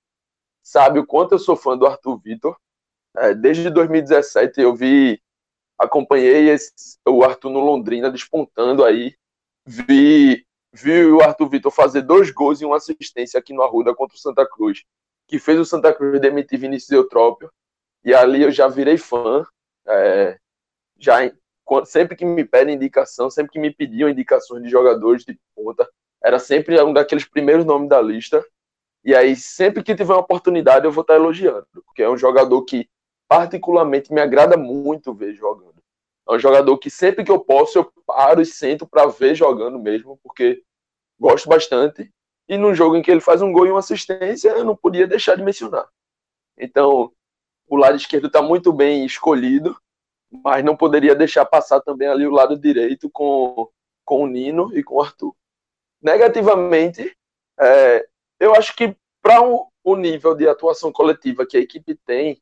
[0.63, 2.57] sabe o quanto eu sou fã do Arthur Vitor.
[3.17, 5.21] É, desde 2017 eu vi,
[5.77, 9.15] acompanhei esse, o Arthur no Londrina despontando aí,
[9.65, 14.15] vi, vi o Arthur Vitor fazer dois gols e uma assistência aqui no Arruda contra
[14.15, 14.83] o Santa Cruz
[15.31, 17.49] que fez o Santa Cruz demitir Vinícius Eutrópio.
[18.03, 19.45] E ali eu já virei fã.
[19.87, 20.37] É,
[20.99, 21.19] já
[21.85, 25.89] sempre que me pedem indicação, sempre que me pediam indicações de jogadores de ponta,
[26.21, 28.43] era sempre um daqueles primeiros nomes da lista.
[29.05, 32.61] E aí, sempre que tiver uma oportunidade, eu vou estar elogiando, porque é um jogador
[32.65, 32.89] que
[33.31, 35.81] particularmente me agrada muito ver jogando.
[36.27, 39.79] É um jogador que sempre que eu posso, eu paro e sento para ver jogando
[39.79, 40.61] mesmo, porque
[41.17, 42.11] gosto bastante.
[42.49, 45.07] E num jogo em que ele faz um gol e uma assistência, eu não podia
[45.07, 45.87] deixar de mencionar.
[46.57, 47.13] Então,
[47.69, 49.79] o lado esquerdo está muito bem escolhido,
[50.29, 53.69] mas não poderia deixar passar também ali o lado direito com,
[54.03, 55.33] com o Nino e com o Arthur.
[56.01, 57.15] Negativamente,
[57.57, 58.05] é,
[58.41, 62.41] eu acho que para o, o nível de atuação coletiva que a equipe tem,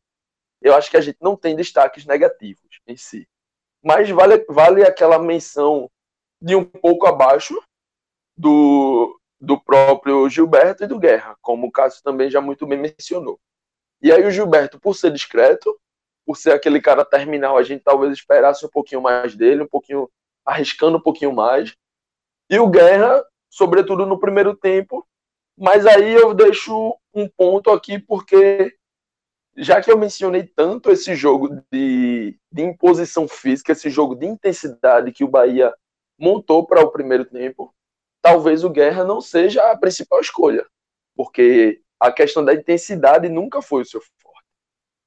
[0.62, 3.28] eu acho que a gente não tem destaques negativos em si.
[3.84, 5.90] Mas vale, vale aquela menção
[6.42, 7.62] de um pouco abaixo
[8.38, 13.40] do, do próprio Gilberto e do Guerra, como o Cássio também já muito bem mencionou.
[14.02, 15.78] E aí o Gilberto, por ser discreto,
[16.26, 20.10] por ser aquele cara terminal, a gente talvez esperasse um pouquinho mais dele, um pouquinho
[20.46, 21.76] arriscando um pouquinho mais.
[22.50, 25.06] E o Guerra, sobretudo no primeiro tempo,
[25.58, 28.78] mas aí eu deixo um ponto aqui porque
[29.60, 35.12] já que eu mencionei tanto esse jogo de, de imposição física, esse jogo de intensidade
[35.12, 35.74] que o Bahia
[36.18, 37.74] montou para o primeiro tempo,
[38.22, 40.66] talvez o Guerra não seja a principal escolha,
[41.16, 44.46] porque a questão da intensidade nunca foi o seu forte.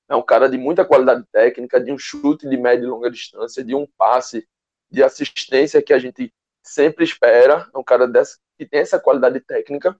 [0.08, 3.64] É um cara de muita qualidade técnica, de um chute de média e longa distância,
[3.64, 4.46] de um passe,
[4.90, 6.32] de assistência que a gente
[6.62, 7.70] sempre espera.
[7.74, 9.98] É um cara dessa, que tem essa qualidade técnica,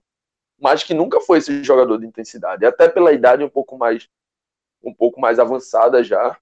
[0.59, 2.63] mas que nunca foi esse jogador de intensidade.
[2.63, 4.07] Até pela idade um pouco mais,
[4.83, 6.37] um pouco mais avançada já.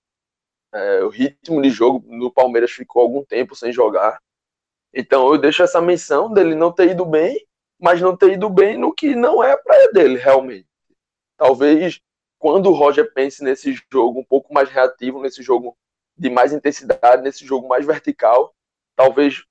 [0.73, 4.21] É, o ritmo de jogo no Palmeiras ficou algum tempo sem jogar.
[4.93, 7.45] Então eu deixo essa menção dele não ter ido bem,
[7.79, 10.67] mas não ter ido bem no que não é a praia dele, realmente.
[11.37, 11.99] Talvez
[12.41, 15.77] quando o Roger pense nesse jogo um pouco mais reativo, nesse jogo
[16.17, 18.53] de mais intensidade, nesse jogo mais vertical,
[18.95, 19.43] talvez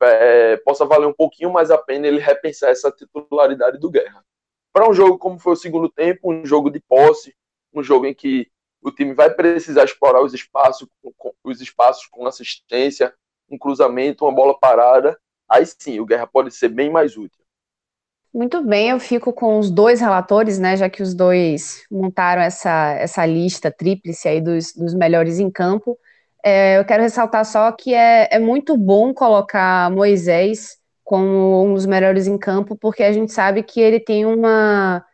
[0.00, 4.24] é, possa valer um pouquinho mais a pena ele repensar essa titularidade do Guerra.
[4.72, 7.34] Para um jogo como foi o segundo tempo, um jogo de posse,
[7.80, 8.48] um jogo em que
[8.82, 10.88] o time vai precisar explorar os espaços,
[11.42, 13.12] os espaços com assistência,
[13.50, 15.18] um cruzamento, uma bola parada,
[15.48, 17.44] aí sim o Guerra pode ser bem mais útil.
[18.32, 22.92] Muito bem, eu fico com os dois relatores, né, já que os dois montaram essa,
[22.92, 25.98] essa lista tríplice aí dos, dos melhores em campo.
[26.44, 31.86] É, eu quero ressaltar só que é, é muito bom colocar Moisés como um dos
[31.86, 35.04] melhores em campo, porque a gente sabe que ele tem uma,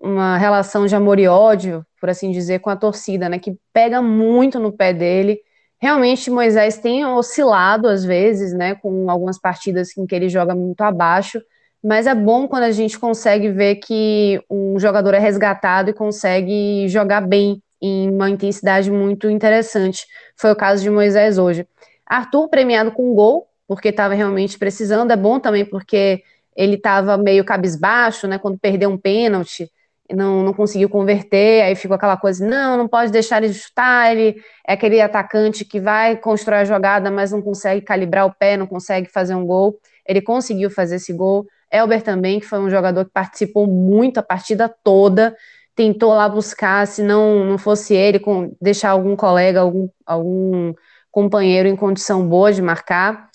[0.00, 4.00] uma relação de amor e ódio, por assim dizer, com a torcida, né, que pega
[4.00, 5.40] muito no pé dele,
[5.82, 10.82] Realmente, Moisés tem oscilado às vezes, né, com algumas partidas em que ele joga muito
[10.82, 11.40] abaixo,
[11.82, 16.86] mas é bom quando a gente consegue ver que um jogador é resgatado e consegue
[16.86, 20.06] jogar bem em uma intensidade muito interessante.
[20.36, 21.66] Foi o caso de Moisés hoje.
[22.06, 26.22] Arthur premiado com gol, porque estava realmente precisando, é bom também porque
[26.54, 29.70] ele estava meio cabisbaixo, né, quando perdeu um pênalti,
[30.14, 34.42] não, não conseguiu converter, aí ficou aquela coisa, não, não pode deixar ele chutar, ele
[34.66, 38.66] é aquele atacante que vai construir a jogada, mas não consegue calibrar o pé, não
[38.66, 39.78] consegue fazer um gol.
[40.06, 41.46] Ele conseguiu fazer esse gol.
[41.70, 45.36] Elber também, que foi um jogador que participou muito a partida toda,
[45.74, 50.74] tentou lá buscar, se não, não fosse ele, com, deixar algum colega, algum, algum
[51.10, 53.30] companheiro em condição boa de marcar.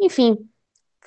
[0.00, 0.38] Enfim,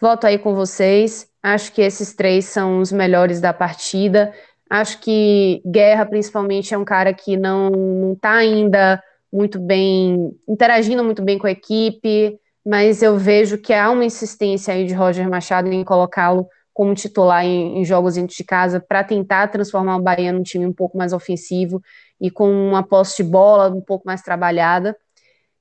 [0.01, 1.27] volto aí com vocês.
[1.41, 4.33] Acho que esses três são os melhores da partida.
[4.69, 9.01] Acho que Guerra, principalmente, é um cara que não está ainda
[9.31, 14.73] muito bem, interagindo muito bem com a equipe, mas eu vejo que há uma insistência
[14.73, 19.03] aí de Roger Machado em colocá-lo como titular em, em, jogos dentro de casa para
[19.03, 21.81] tentar transformar o Bahia num time um pouco mais ofensivo
[22.19, 24.97] e com uma posse de bola um pouco mais trabalhada.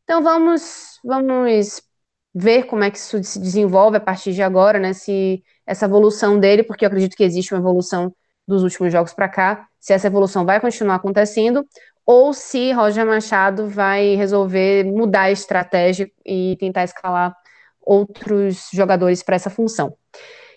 [0.05, 1.83] Então vamos, vamos
[2.35, 4.93] ver como é que isso se desenvolve a partir de agora, né?
[4.93, 8.15] Se essa evolução dele, porque eu acredito que existe uma evolução
[8.47, 11.67] dos últimos jogos para cá, se essa evolução vai continuar acontecendo,
[12.07, 17.35] ou se Roger Machado vai resolver mudar a estratégia e tentar escalar
[17.81, 19.97] outros jogadores para essa função.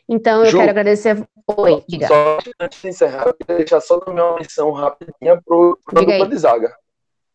[0.09, 1.27] Então, eu Ju, quero agradecer.
[1.47, 2.07] Oi, diga.
[2.07, 6.37] Só antes de encerrar, eu queria deixar só uma menção rapidinha para o dupla de
[6.37, 6.75] zaga.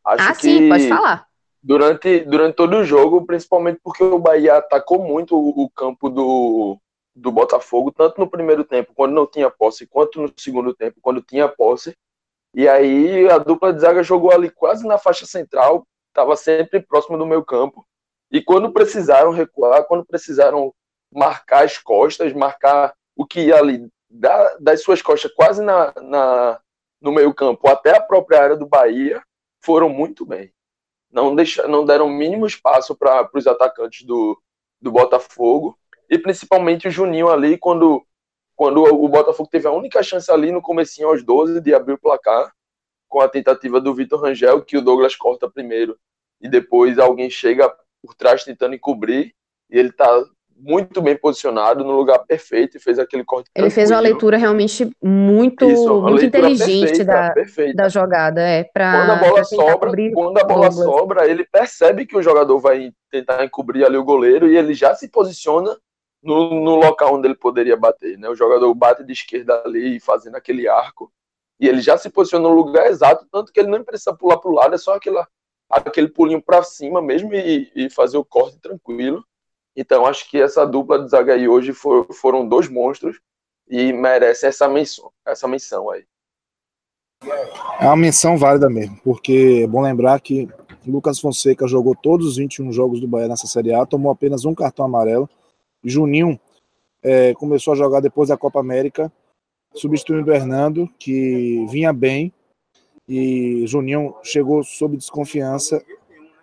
[0.05, 1.27] Acho ah, sim, pode falar.
[1.63, 6.79] Durante, durante todo o jogo, principalmente porque o Bahia atacou muito o campo do,
[7.15, 11.23] do Botafogo, tanto no primeiro tempo, quando não tinha posse, quanto no segundo tempo, quando
[11.23, 11.97] tinha posse.
[12.55, 17.19] E aí a dupla de zaga jogou ali quase na faixa central, estava sempre próximo
[17.19, 17.87] do meu campo.
[18.31, 20.75] E quando precisaram recuar, quando precisaram
[21.13, 26.61] marcar as costas, marcar o que ia ali da, das suas costas quase na, na,
[27.01, 29.23] no meio campo até a própria área do Bahia,
[29.63, 30.53] foram muito bem.
[31.11, 34.41] Não, deixa, não deram mínimo espaço para os atacantes do,
[34.81, 35.79] do Botafogo
[36.13, 38.05] e principalmente o Juninho ali, quando,
[38.55, 41.99] quando o Botafogo teve a única chance ali no comecinho aos 12 de abrir o
[41.99, 42.53] placar,
[43.09, 45.97] com a tentativa do Vitor Rangel, que o Douglas corta primeiro,
[46.39, 49.33] e depois alguém chega por trás tentando encobrir,
[49.71, 50.23] e ele tá
[50.55, 53.49] muito bem posicionado, no lugar perfeito, e fez aquele corte.
[53.57, 58.43] Ele fez uma leitura realmente muito, Isso, muito inteligente perfeita, da, da jogada.
[58.43, 62.59] É, pra, quando a bola sobra, quando a bola sobra, ele percebe que o jogador
[62.59, 65.75] vai tentar encobrir ali o goleiro, e ele já se posiciona
[66.23, 68.17] no, no local onde ele poderia bater.
[68.19, 68.29] Né?
[68.29, 71.13] O jogador bate de esquerda ali, fazendo aquele arco,
[71.59, 74.51] e ele já se posiciona no lugar exato, tanto que ele não precisa pular para
[74.51, 75.27] o lado, é só aquela,
[75.69, 79.25] aquele pulinho para cima mesmo e, e, fazer o corte tranquilo.
[79.77, 83.21] Então, acho que essa dupla de zaga aí hoje for, foram dois monstros
[83.69, 86.05] e merecem essa menção, essa menção aí.
[87.81, 90.49] É uma menção válida mesmo, porque é bom lembrar que
[90.87, 94.55] Lucas Fonseca jogou todos os 21 jogos do Bahia nessa Série A, tomou apenas um
[94.55, 95.31] cartão amarelo,
[95.85, 96.39] Juninho
[97.03, 99.13] é, começou a jogar depois da Copa América,
[99.75, 102.33] substituindo o Hernando, que vinha bem.
[103.09, 105.83] E Juninho chegou sob desconfiança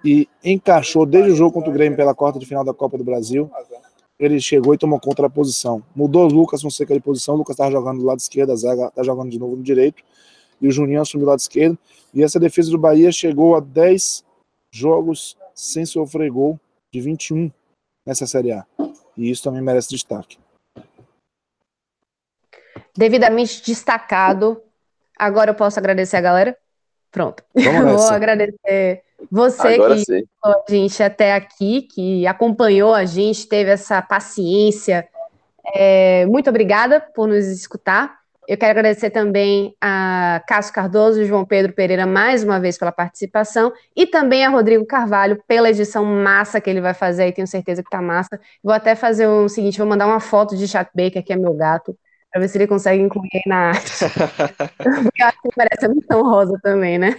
[0.04, 3.04] e encaixou desde o jogo contra o Grêmio pela quarta de final da Copa do
[3.04, 3.50] Brasil.
[4.20, 5.82] Ele chegou e tomou contra a posição.
[5.96, 7.36] Mudou o Lucas Fonseca de posição.
[7.36, 10.04] O Lucas estava jogando do lado esquerdo, a zaga está jogando de novo no direito.
[10.62, 11.78] E o Juninho assumiu o lado esquerdo.
[12.14, 14.26] E essa defesa do Bahia chegou a 10
[14.72, 16.60] jogos sem sofrer gol
[16.92, 17.50] de 21
[18.06, 18.66] nessa Série A.
[19.20, 20.40] E isso também merece destaque.
[22.96, 24.64] Devidamente destacado.
[25.18, 26.58] Agora eu posso agradecer a galera?
[27.12, 27.44] Pronto.
[27.54, 30.24] Vou agradecer você Agora que sim.
[30.42, 35.06] a gente até aqui, que acompanhou a gente, teve essa paciência.
[35.76, 38.19] É, muito obrigada por nos escutar.
[38.50, 42.92] Eu quero agradecer também a Cássio Cardoso e João Pedro Pereira mais uma vez pela
[42.92, 47.46] participação e também a Rodrigo Carvalho pela edição massa que ele vai fazer aí, tenho
[47.46, 48.42] certeza que tá massa.
[48.64, 51.54] Vou até fazer o seguinte, vou mandar uma foto de Chat Baker, que é meu
[51.54, 51.96] gato,
[52.32, 53.92] para ver se ele consegue incluir aí na arte.
[55.04, 57.16] Porque eu acho que parece a missão rosa também, né?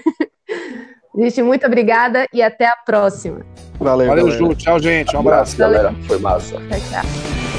[1.17, 3.47] Gente, muito obrigada e até a próxima.
[3.79, 4.53] Valeu, Valeu Ju.
[4.57, 5.15] Tchau, gente.
[5.15, 5.57] Um abraço.
[5.57, 5.95] galera.
[6.09, 6.57] Foi massa.
[6.57, 7.50] Tchau, tchau.